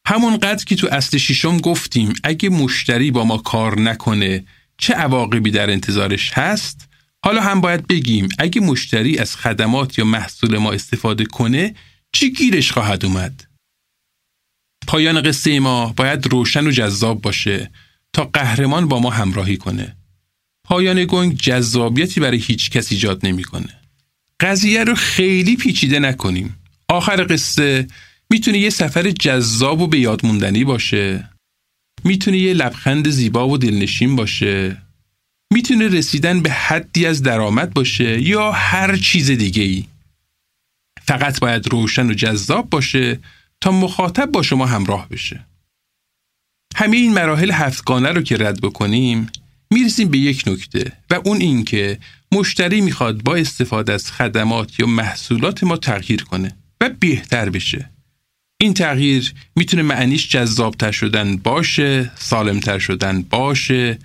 همونقدر 0.07 0.65
که 0.65 0.75
تو 0.75 0.87
اصل 0.91 1.17
شیشم 1.17 1.57
گفتیم 1.57 2.13
اگه 2.23 2.49
مشتری 2.49 3.11
با 3.11 3.23
ما 3.23 3.37
کار 3.37 3.79
نکنه 3.79 4.45
چه 4.77 4.93
عواقبی 4.93 5.51
در 5.51 5.69
انتظارش 5.69 6.31
هست 6.33 6.87
حالا 7.25 7.41
هم 7.41 7.61
باید 7.61 7.87
بگیم 7.87 8.29
اگه 8.39 8.61
مشتری 8.61 9.17
از 9.17 9.35
خدمات 9.35 9.99
یا 9.99 10.05
محصول 10.05 10.57
ما 10.57 10.71
استفاده 10.71 11.25
کنه 11.25 11.75
چی 12.11 12.33
گیرش 12.33 12.71
خواهد 12.71 13.05
اومد؟ 13.05 13.43
پایان 14.87 15.21
قصه 15.21 15.59
ما 15.59 15.93
باید 15.97 16.27
روشن 16.27 16.67
و 16.67 16.71
جذاب 16.71 17.21
باشه 17.21 17.71
تا 18.13 18.25
قهرمان 18.25 18.87
با 18.87 18.99
ما 18.99 19.09
همراهی 19.09 19.57
کنه. 19.57 19.95
پایان 20.63 21.05
گنگ 21.05 21.37
جذابیتی 21.37 22.19
برای 22.19 22.37
هیچ 22.37 22.69
کس 22.69 22.91
ایجاد 22.91 23.25
نمی‌کنه. 23.25 23.79
قضیه 24.39 24.83
رو 24.83 24.95
خیلی 24.95 25.55
پیچیده 25.55 25.99
نکنیم. 25.99 26.55
آخر 26.87 27.25
قصه 27.29 27.87
می‌تونه 28.33 28.57
یه 28.57 28.69
سفر 28.69 29.11
جذاب 29.11 29.81
و 29.81 29.87
به 29.87 29.99
یاد 29.99 30.25
موندنی 30.25 30.63
باشه. 30.63 31.29
می‌تونه 32.03 32.37
یه 32.37 32.53
لبخند 32.53 33.09
زیبا 33.09 33.49
و 33.49 33.57
دلنشین 33.57 34.15
باشه. 34.15 34.77
می‌تونه 35.53 35.87
رسیدن 35.87 36.41
به 36.41 36.51
حدی 36.51 37.05
از 37.05 37.23
درآمد 37.23 37.73
باشه 37.73 38.21
یا 38.21 38.51
هر 38.51 38.97
چیز 38.97 39.31
دیگه 39.31 39.63
ای. 39.63 39.85
فقط 41.01 41.39
باید 41.39 41.67
روشن 41.67 42.07
و 42.07 42.13
جذاب 42.13 42.69
باشه 42.69 43.19
تا 43.61 43.71
مخاطب 43.71 44.25
با 44.25 44.41
شما 44.41 44.65
همراه 44.65 45.09
بشه. 45.09 45.45
همه 46.75 46.97
این 46.97 47.13
مراحل 47.13 47.51
هفتگانه 47.51 48.11
رو 48.11 48.21
که 48.21 48.37
رد 48.37 48.61
بکنیم 48.61 49.27
می‌رسیم 49.71 50.09
به 50.09 50.17
یک 50.17 50.43
نکته 50.47 50.91
و 51.09 51.19
اون 51.25 51.41
این 51.41 51.63
که 51.63 51.99
مشتری 52.31 52.81
می‌خواد 52.81 53.23
با 53.23 53.35
استفاده 53.35 53.93
از 53.93 54.11
خدمات 54.11 54.79
یا 54.79 54.85
محصولات 54.85 55.63
ما 55.63 55.77
تغییر 55.77 56.23
کنه 56.23 56.55
و 56.81 56.89
بهتر 56.99 57.49
بشه 57.49 57.92
این 58.63 58.73
تغییر 58.73 59.33
می‌تونه 59.55 59.83
معنیش 59.83 60.29
جذابتر 60.29 60.91
شدن 60.91 61.37
باشه 61.37 62.11
سالمتر 62.15 62.79
شدن 62.79 63.21
باشه 63.21 63.97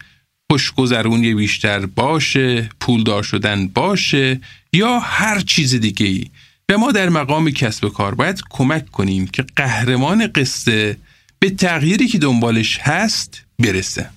خوشگذرونی 0.50 1.34
بیشتر 1.34 1.86
باشه 1.86 2.68
پولدار 2.80 3.22
شدن 3.22 3.68
باشه 3.68 4.40
یا 4.72 4.98
هر 4.98 5.40
چیز 5.40 5.74
دیگه 5.74 6.06
ای 6.06 6.26
به 6.66 6.76
ما 6.76 6.92
در 6.92 7.08
مقام 7.08 7.50
کسب 7.50 7.88
کار 7.88 8.14
باید 8.14 8.42
کمک 8.50 8.90
کنیم 8.90 9.26
که 9.26 9.44
قهرمان 9.56 10.26
قصه 10.26 10.96
به 11.38 11.50
تغییری 11.50 12.06
که 12.06 12.18
دنبالش 12.18 12.78
هست 12.78 13.44
برسه. 13.58 14.10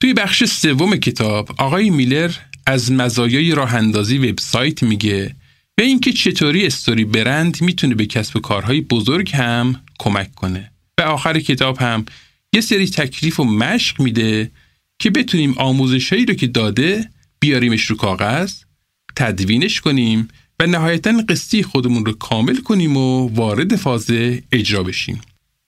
توی 0.00 0.14
بخش 0.14 0.44
سوم 0.44 0.96
کتاب 0.96 1.50
آقای 1.58 1.90
میلر 1.90 2.30
از 2.66 2.92
مزایای 2.92 3.52
راه 3.52 3.74
اندازی 3.74 4.18
وبسایت 4.18 4.82
میگه 4.82 5.34
و 5.78 5.82
اینکه 5.82 6.12
چطوری 6.12 6.66
استوری 6.66 7.04
برند 7.04 7.62
می‌تونه 7.62 7.94
به 7.94 8.06
کسب 8.06 8.40
کارهای 8.40 8.80
بزرگ 8.80 9.30
هم 9.34 9.80
کمک 9.98 10.34
کنه. 10.34 10.70
و 10.98 11.02
آخر 11.02 11.40
کتاب 11.40 11.78
هم 11.78 12.04
یه 12.52 12.60
سری 12.60 12.86
تکلیف 12.86 13.40
و 13.40 13.44
مشق 13.44 14.00
میده 14.00 14.50
که 14.98 15.10
بتونیم 15.10 15.54
آموزشهایی 15.58 16.26
رو 16.26 16.34
که 16.34 16.46
داده 16.46 17.10
بیاریمش 17.40 17.82
رو 17.82 17.96
کاغذ 17.96 18.52
تدوینش 19.16 19.80
کنیم 19.80 20.28
و 20.60 20.66
نهایتا 20.66 21.22
قصی 21.28 21.62
خودمون 21.62 22.06
رو 22.06 22.12
کامل 22.12 22.56
کنیم 22.56 22.96
و 22.96 23.28
وارد 23.28 23.76
فاز 23.76 24.06
اجرا 24.52 24.82
بشیم. 24.82 25.20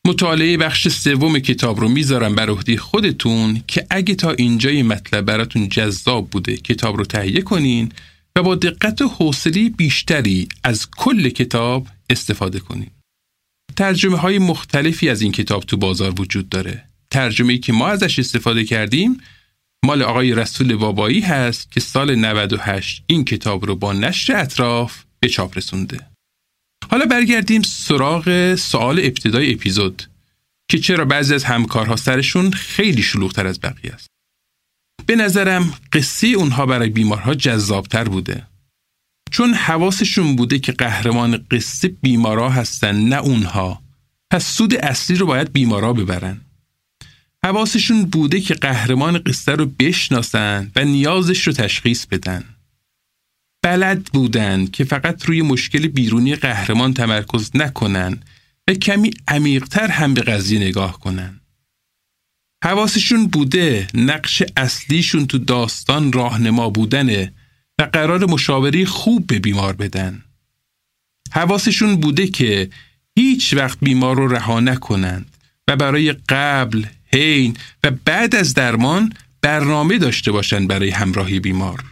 مطالعه 0.06 0.56
بخش 0.56 0.88
سوم 0.88 1.38
کتاب 1.38 1.80
رو 1.80 1.88
می‌ذارم 1.88 2.34
بر 2.34 2.50
عهده 2.50 2.76
خودتون 2.76 3.62
که 3.66 3.86
اگه 3.90 4.14
تا 4.14 4.30
اینجای 4.30 4.82
مطلب 4.82 5.24
براتون 5.24 5.68
جذاب 5.68 6.30
بوده 6.30 6.56
کتاب 6.56 6.96
رو 6.96 7.04
تهیه 7.04 7.40
کنین 7.40 7.92
و 8.36 8.42
با 8.42 8.54
دقت 8.54 9.02
و 9.02 9.08
حوصله 9.08 9.68
بیشتری 9.68 10.48
از 10.64 10.90
کل 10.90 11.28
کتاب 11.28 11.86
استفاده 12.10 12.60
کنین. 12.60 12.90
ترجمه 13.76 14.16
های 14.16 14.38
مختلفی 14.38 15.08
از 15.08 15.22
این 15.22 15.32
کتاب 15.32 15.62
تو 15.64 15.76
بازار 15.76 16.20
وجود 16.20 16.48
داره. 16.48 16.84
ترجمه 17.10 17.58
که 17.58 17.72
ما 17.72 17.88
ازش 17.88 18.18
استفاده 18.18 18.64
کردیم 18.64 19.20
مال 19.84 20.02
آقای 20.02 20.34
رسول 20.34 20.76
بابایی 20.76 21.20
هست 21.20 21.72
که 21.72 21.80
سال 21.80 22.14
98 22.14 23.02
این 23.06 23.24
کتاب 23.24 23.66
رو 23.66 23.76
با 23.76 23.92
نشر 23.92 24.36
اطراف 24.36 25.04
به 25.20 25.28
چاپ 25.28 25.58
رسونده. 25.58 26.06
حالا 26.90 27.06
برگردیم 27.06 27.62
سراغ 27.62 28.54
سوال 28.54 28.98
ابتدای 28.98 29.52
اپیزود 29.52 30.02
که 30.70 30.78
چرا 30.78 31.04
بعضی 31.04 31.34
از 31.34 31.44
همکارها 31.44 31.96
سرشون 31.96 32.50
خیلی 32.50 33.02
شلوغتر 33.02 33.46
از 33.46 33.60
بقیه 33.60 33.92
است. 33.92 34.08
به 35.08 35.16
نظرم 35.16 35.74
قصه 35.92 36.26
اونها 36.26 36.66
برای 36.66 36.88
بیمارها 36.88 37.34
جذابتر 37.34 38.04
بوده. 38.04 38.46
چون 39.30 39.54
حواسشون 39.54 40.36
بوده 40.36 40.58
که 40.58 40.72
قهرمان 40.72 41.46
قصه 41.50 41.88
بیمارا 41.88 42.50
هستن 42.50 42.96
نه 42.96 43.16
اونها. 43.16 43.82
پس 44.30 44.46
سود 44.46 44.74
اصلی 44.74 45.16
رو 45.16 45.26
باید 45.26 45.52
بیمارا 45.52 45.92
ببرن. 45.92 46.40
حواسشون 47.44 48.04
بوده 48.04 48.40
که 48.40 48.54
قهرمان 48.54 49.18
قصه 49.18 49.52
رو 49.52 49.66
بشناسن 49.66 50.72
و 50.76 50.84
نیازش 50.84 51.46
رو 51.46 51.52
تشخیص 51.52 52.06
بدن. 52.06 52.44
بلد 53.62 54.04
بودن 54.04 54.66
که 54.66 54.84
فقط 54.84 55.24
روی 55.24 55.42
مشکل 55.42 55.86
بیرونی 55.86 56.34
قهرمان 56.34 56.94
تمرکز 56.94 57.50
نکنن 57.54 58.22
و 58.68 58.74
کمی 58.74 59.10
عمیقتر 59.28 59.88
هم 59.88 60.14
به 60.14 60.20
قضیه 60.20 60.60
نگاه 60.60 61.00
کنن. 61.00 61.40
حواسشون 62.64 63.26
بوده 63.26 63.86
نقش 63.94 64.42
اصلیشون 64.56 65.26
تو 65.26 65.38
داستان 65.38 66.12
راهنما 66.12 66.70
بودنه 66.70 67.32
و 67.78 67.82
قرار 67.82 68.26
مشاوری 68.26 68.86
خوب 68.86 69.26
به 69.26 69.38
بیمار 69.38 69.72
بدن. 69.72 70.24
حواسشون 71.32 71.96
بوده 71.96 72.26
که 72.26 72.70
هیچ 73.16 73.54
وقت 73.54 73.78
بیمار 73.82 74.16
رو 74.16 74.28
رها 74.28 74.60
نکنند 74.60 75.36
و 75.68 75.76
برای 75.76 76.12
قبل، 76.28 76.84
حین 77.12 77.56
و 77.84 77.90
بعد 77.90 78.34
از 78.34 78.54
درمان 78.54 79.12
برنامه 79.42 79.98
داشته 79.98 80.32
باشند 80.32 80.68
برای 80.68 80.90
همراهی 80.90 81.40
بیمار. 81.40 81.84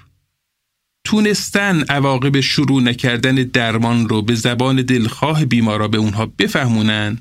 تونستن 1.05 1.85
عواقب 1.89 2.41
شروع 2.41 2.83
نکردن 2.83 3.35
درمان 3.35 4.09
رو 4.09 4.23
به 4.23 4.35
زبان 4.35 4.83
دلخواه 4.83 5.45
بیمارا 5.45 5.89
به 5.89 5.99
اونها 5.99 6.27
بفهمونن 6.27 7.19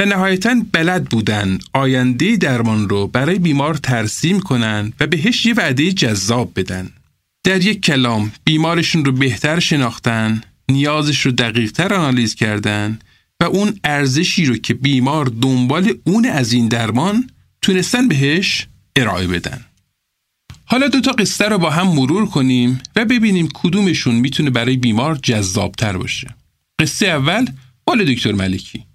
و 0.00 0.04
نهایتا 0.04 0.56
بلد 0.72 1.04
بودن 1.04 1.58
آینده 1.72 2.36
درمان 2.36 2.88
رو 2.88 3.06
برای 3.06 3.38
بیمار 3.38 3.74
ترسیم 3.74 4.40
کنن 4.40 4.92
و 5.00 5.06
بهش 5.06 5.46
یه 5.46 5.54
وعده 5.54 5.92
جذاب 5.92 6.52
بدن. 6.56 6.90
در 7.44 7.64
یک 7.64 7.82
کلام 7.82 8.32
بیمارشون 8.44 9.04
رو 9.04 9.12
بهتر 9.12 9.60
شناختن، 9.60 10.40
نیازش 10.68 11.20
رو 11.20 11.32
دقیقتر 11.32 11.94
آنالیز 11.94 12.34
کردن 12.34 12.98
و 13.40 13.44
اون 13.44 13.80
ارزشی 13.84 14.44
رو 14.44 14.56
که 14.56 14.74
بیمار 14.74 15.26
دنبال 15.26 15.94
اون 16.04 16.26
از 16.26 16.52
این 16.52 16.68
درمان 16.68 17.30
تونستن 17.62 18.08
بهش 18.08 18.66
ارائه 18.96 19.26
بدن. 19.26 19.64
حالا 20.64 20.88
دو 20.88 21.00
تا 21.00 21.12
قصه 21.12 21.44
رو 21.44 21.58
با 21.58 21.70
هم 21.70 21.86
مرور 21.86 22.26
کنیم 22.26 22.80
و 22.96 23.04
ببینیم 23.04 23.48
کدومشون 23.54 24.14
می‌تونه 24.14 24.50
برای 24.50 24.76
بیمار 24.76 25.18
جذابتر 25.22 25.96
باشه. 25.96 26.34
قصه 26.80 27.06
اول 27.06 27.46
مال 27.88 28.14
دکتر 28.14 28.32
ملکی. 28.32 28.85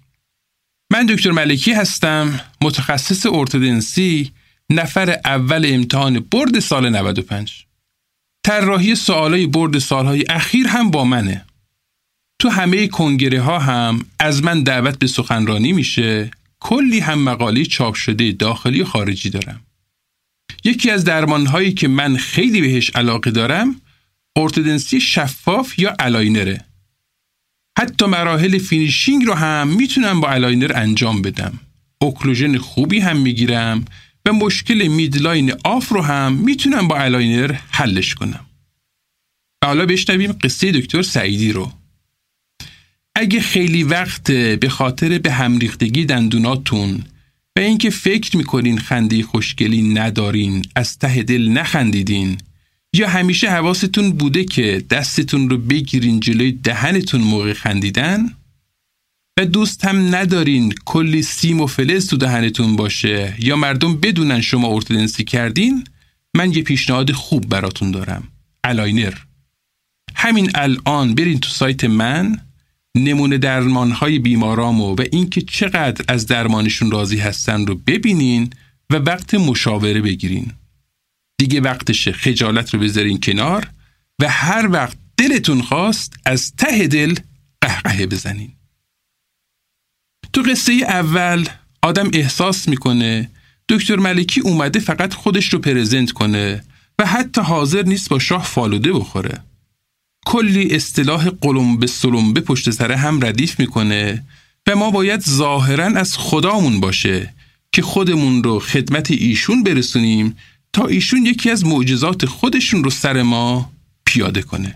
من 0.92 1.06
دکتر 1.06 1.30
ملکی 1.30 1.72
هستم 1.72 2.40
متخصص 2.62 3.26
ارتودنسی 3.26 4.32
نفر 4.70 5.20
اول 5.24 5.66
امتحان 5.68 6.20
بورد 6.20 6.58
سال 6.58 6.88
95 6.88 7.66
طراحی 8.46 8.94
سوالای 8.94 9.46
بورد 9.46 9.78
سالهای 9.78 10.24
اخیر 10.28 10.66
هم 10.66 10.90
با 10.90 11.04
منه. 11.04 11.44
تو 12.38 12.48
همه 12.48 12.88
کنگره 12.88 13.40
ها 13.40 13.58
هم 13.58 14.04
از 14.18 14.42
من 14.42 14.62
دعوت 14.62 14.98
به 14.98 15.06
سخنرانی 15.06 15.72
میشه 15.72 16.30
کلی 16.60 17.00
هم 17.00 17.18
مقاله 17.18 17.64
چاپ 17.64 17.94
شده 17.94 18.32
داخلی 18.32 18.82
و 18.82 18.84
خارجی 18.84 19.30
دارم. 19.30 19.60
یکی 20.64 20.90
از 20.90 21.04
درمانهایی 21.04 21.72
که 21.72 21.88
من 21.88 22.16
خیلی 22.16 22.60
بهش 22.60 22.90
علاقه 22.90 23.30
دارم 23.30 23.80
ارتودنسی 24.36 25.00
شفاف 25.00 25.78
یا 25.78 25.96
aligner 25.98 26.62
ه 26.62 26.71
حتی 27.78 28.06
مراحل 28.06 28.58
finishing 28.58 29.24
رو 29.24 29.34
هم 29.34 29.68
می‌تونم 29.68 30.20
با 30.20 30.28
aligner 30.28 30.72
انجام 30.74 31.22
بدم. 31.22 31.60
occlusion 32.00 32.58
خوبی 32.58 32.98
هم 33.00 33.16
می‌گیرم 33.16 33.84
و 34.26 34.32
مشکل 34.32 34.86
midline 34.86 35.52
off 35.64 35.88
رو 35.88 36.02
هم 36.02 36.32
می‌تونم 36.32 36.88
با 36.88 36.96
aligner 36.96 37.52
حلش 37.70 38.14
کنم. 38.14 38.46
و 39.62 39.66
حالا 39.66 39.86
بشنویم 39.86 40.32
قصه 40.32 40.72
دکتر 40.72 41.02
سعیدی 41.02 41.52
رو. 41.52 41.72
اگه 43.16 43.40
خیلی 43.40 43.82
وقت 43.82 44.30
به 44.32 44.68
خاطر 44.68 45.18
به 45.18 45.32
همریختگی 45.32 46.04
دندوناتون 46.04 47.04
و 47.56 47.60
اینکه 47.60 47.90
فکر 47.90 48.36
می‌کنین 48.36 48.78
خنده 48.78 49.22
خوشگلی 49.22 49.82
ندارین 49.82 50.62
از 50.76 50.98
ته 50.98 51.22
دل 51.22 51.48
نخندیدین 51.48 52.38
یا 52.94 53.08
همیشه 53.08 53.50
حواستون 53.50 54.12
بوده 54.12 54.44
که 54.44 54.84
دستتون 54.90 55.50
رو 55.50 55.58
بگیرین 55.58 56.20
جلوی 56.20 56.52
دهنتون 56.52 57.20
موقع 57.20 57.52
خندیدن؟ 57.52 58.30
و 59.38 59.46
دوست 59.46 59.84
هم 59.84 60.14
ندارین 60.14 60.74
کلی 60.84 61.22
سیم 61.22 61.60
و 61.60 61.66
فلز 61.66 62.06
تو 62.06 62.16
دهنتون 62.16 62.76
باشه 62.76 63.34
یا 63.38 63.56
مردم 63.56 63.96
بدونن 63.96 64.40
شما 64.40 64.74
ارتودنسی 64.74 65.24
کردین 65.24 65.84
من 66.36 66.52
یه 66.52 66.62
پیشنهاد 66.62 67.12
خوب 67.12 67.48
براتون 67.48 67.90
دارم. 67.90 68.28
aligner 68.64 69.14
همین 70.14 70.50
الان 70.54 71.14
برین 71.14 71.40
تو 71.40 71.50
سایت 71.50 71.84
من 71.84 72.38
نمونه 72.96 73.38
درمانهای 73.38 74.18
بیمارامو 74.18 74.94
و 74.94 75.04
اینکه 75.12 75.40
چقدر 75.40 76.04
از 76.08 76.26
درمانشون 76.26 76.90
راضی 76.90 77.18
هستن 77.18 77.66
رو 77.66 77.74
ببینین 77.74 78.50
و 78.90 78.96
وقت 78.96 79.34
مشاوره 79.34 80.00
بگیرین. 80.00 80.52
دیگه 81.42 81.60
وقتشه 81.60 82.12
خجالت 82.12 82.74
رو 82.74 82.80
بذارین 82.80 83.20
کنار 83.20 83.70
و 84.20 84.28
هر 84.28 84.68
وقت 84.70 84.96
دلتون 85.16 85.62
خواست 85.62 86.16
از 86.24 86.52
ته 86.56 86.86
دل 86.86 87.14
قهقهه 87.60 88.06
بزنین. 88.06 88.52
تو 90.32 90.42
قصه 90.42 90.72
اول 90.72 91.48
آدم 91.82 92.10
احساس 92.12 92.68
می‌کنه 92.68 93.30
دکتر 93.68 93.96
ملکی 93.96 94.40
اومده 94.40 94.78
فقط 94.78 95.14
خودش 95.14 95.52
رو 95.52 95.58
پرزنت 95.58 96.12
کنه 96.12 96.64
و 96.98 97.06
حتی 97.06 97.40
حاضر 97.40 97.82
نیست 97.82 98.08
با 98.08 98.18
شاه 98.18 98.44
فالوده 98.44 98.92
بخوره. 98.92 99.42
کلی 100.26 100.74
اصطلاح 100.74 101.28
قلم 101.28 101.76
به 102.34 102.40
پشت 102.40 102.70
سر 102.70 102.92
هم 102.92 103.24
ردیف 103.24 103.60
می‌کنه 103.60 104.24
و 104.66 104.76
ما 104.76 104.90
باید 104.90 105.20
ظاهرا 105.20 105.86
از 105.86 106.16
خدامون 106.18 106.80
باشه 106.80 107.34
که 107.72 107.82
خودمون 107.82 108.42
رو 108.42 108.58
خدمت 108.58 109.10
ایشون 109.10 109.62
برسونیم 109.62 110.36
تا 110.72 110.86
ایشون 110.86 111.26
یکی 111.26 111.50
از 111.50 111.64
معجزات 111.64 112.26
خودشون 112.26 112.84
رو 112.84 112.90
سر 112.90 113.22
ما 113.22 113.72
پیاده 114.04 114.42
کنه. 114.42 114.74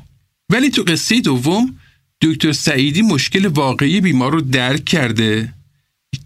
ولی 0.52 0.70
تو 0.70 0.82
قصه 0.82 1.20
دوم 1.20 1.78
دکتر 2.22 2.52
سعیدی 2.52 3.02
مشکل 3.02 3.46
واقعی 3.46 4.00
بیمار 4.00 4.32
رو 4.32 4.40
درک 4.40 4.84
کرده 4.84 5.52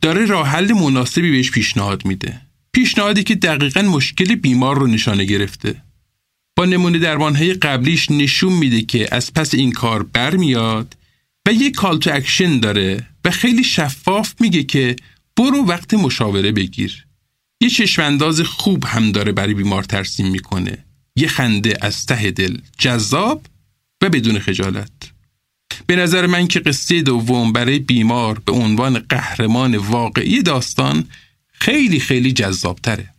داره 0.01 0.27
راه 0.27 0.49
حل 0.49 0.73
مناسبی 0.73 1.31
بهش 1.31 1.51
پیشنهاد 1.51 2.05
میده. 2.05 2.41
پیشنهادی 2.73 3.23
که 3.23 3.35
دقیقا 3.35 3.83
مشکل 3.83 4.35
بیمار 4.35 4.79
رو 4.79 4.87
نشانه 4.87 5.25
گرفته. 5.25 5.83
با 6.57 6.65
نمونه 6.65 6.99
درمانهای 6.99 7.55
قبلیش 7.55 8.11
نشون 8.11 8.53
میده 8.53 8.83
که 8.83 9.15
از 9.15 9.35
پس 9.35 9.55
این 9.55 9.73
کار 9.73 10.03
برمیاد 10.03 10.97
و 11.49 11.53
یه 11.53 11.71
call 11.71 11.99
to 11.99 12.11
action 12.15 12.61
داره 12.61 13.07
و 13.25 13.31
خیلی 13.31 13.65
شفاف 13.65 14.35
میگه 14.41 14.63
که 14.63 14.97
برو 15.37 15.67
وقت 15.67 15.95
مشاوره 15.95 16.53
بگیر. 16.53 17.07
یه 17.61 17.71
چشمانداز 17.71 18.41
خوب 18.41 18.85
هم 18.85 19.13
داره 19.13 19.33
برای 19.33 19.55
بیمار 19.55 19.83
ترسیم 19.83 20.27
می‌کنه 20.27 20.79
یه 21.17 21.29
خنده 21.29 21.79
از 21.81 22.07
ته 22.07 22.31
دل 22.31 22.59
جذاب 22.79 23.47
و 24.03 24.09
بدون 24.09 24.39
خجالت 24.39 24.91
به 25.87 25.97
نظر 25.97 26.27
من 26.27 26.47
که 26.47 26.61
قصه 26.61 27.03
دوم 27.03 27.53
برای 27.53 27.79
بیمار 27.79 28.43
به 28.45 28.53
عنوان 28.53 28.99
قهرمان 28.99 29.77
واقعی 29.77 30.43
داستان 30.43 31.05
خیلی 31.53 32.01
خیلی 32.01 32.33
جذاب 32.33 32.79
تره. 32.83 33.15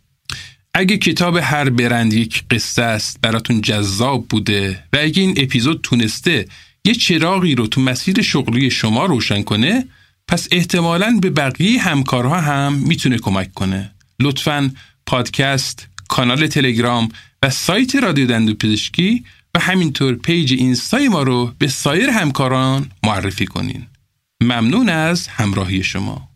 اگه 0.74 0.98
کتاب 0.98 1.36
هر 1.36 1.70
برند 1.70 2.12
یک 2.12 2.44
قصه 2.50 2.82
است 2.82 3.18
براتون 3.22 3.60
جذاب 3.60 4.26
بوده 4.28 4.84
و 4.92 4.98
اگه 5.00 5.22
این 5.22 5.34
اپیزود 5.36 5.80
تونسته 5.82 6.46
یه 6.84 6.94
چراغی 6.94 7.54
رو 7.54 7.66
تو 7.66 7.80
مسیر 7.80 8.22
شغلی 8.22 8.70
شما 8.70 9.06
روشن 9.06 9.42
کنه 9.42 9.84
پس 10.28 10.48
احتمالاً 10.50 11.18
به 11.22 11.30
بقیه 11.30 11.82
همکارها 11.82 12.40
هم 12.40 12.72
می‌تونه 12.72 13.18
کمک 13.18 13.54
کنه. 13.54 13.92
لطفاً 14.22 14.70
پادکست، 15.06 15.88
کانال 16.08 16.46
تلگرام 16.46 17.08
و 17.42 17.50
سایت 17.50 17.96
رادیو 17.96 18.26
دندو 18.26 18.54
پزشکی 18.54 19.24
و 19.54 19.60
همینطور 19.60 20.14
پیج 20.14 20.52
اینستای 20.52 21.08
ما 21.08 21.22
رو 21.22 21.52
به 21.58 21.68
سایر 21.68 22.10
همکاران 22.10 22.90
معرفی 23.02 23.46
کنین. 23.46 23.86
ممنون 24.40 24.88
از 24.88 25.28
همراهی 25.28 25.82
شما. 25.82 26.31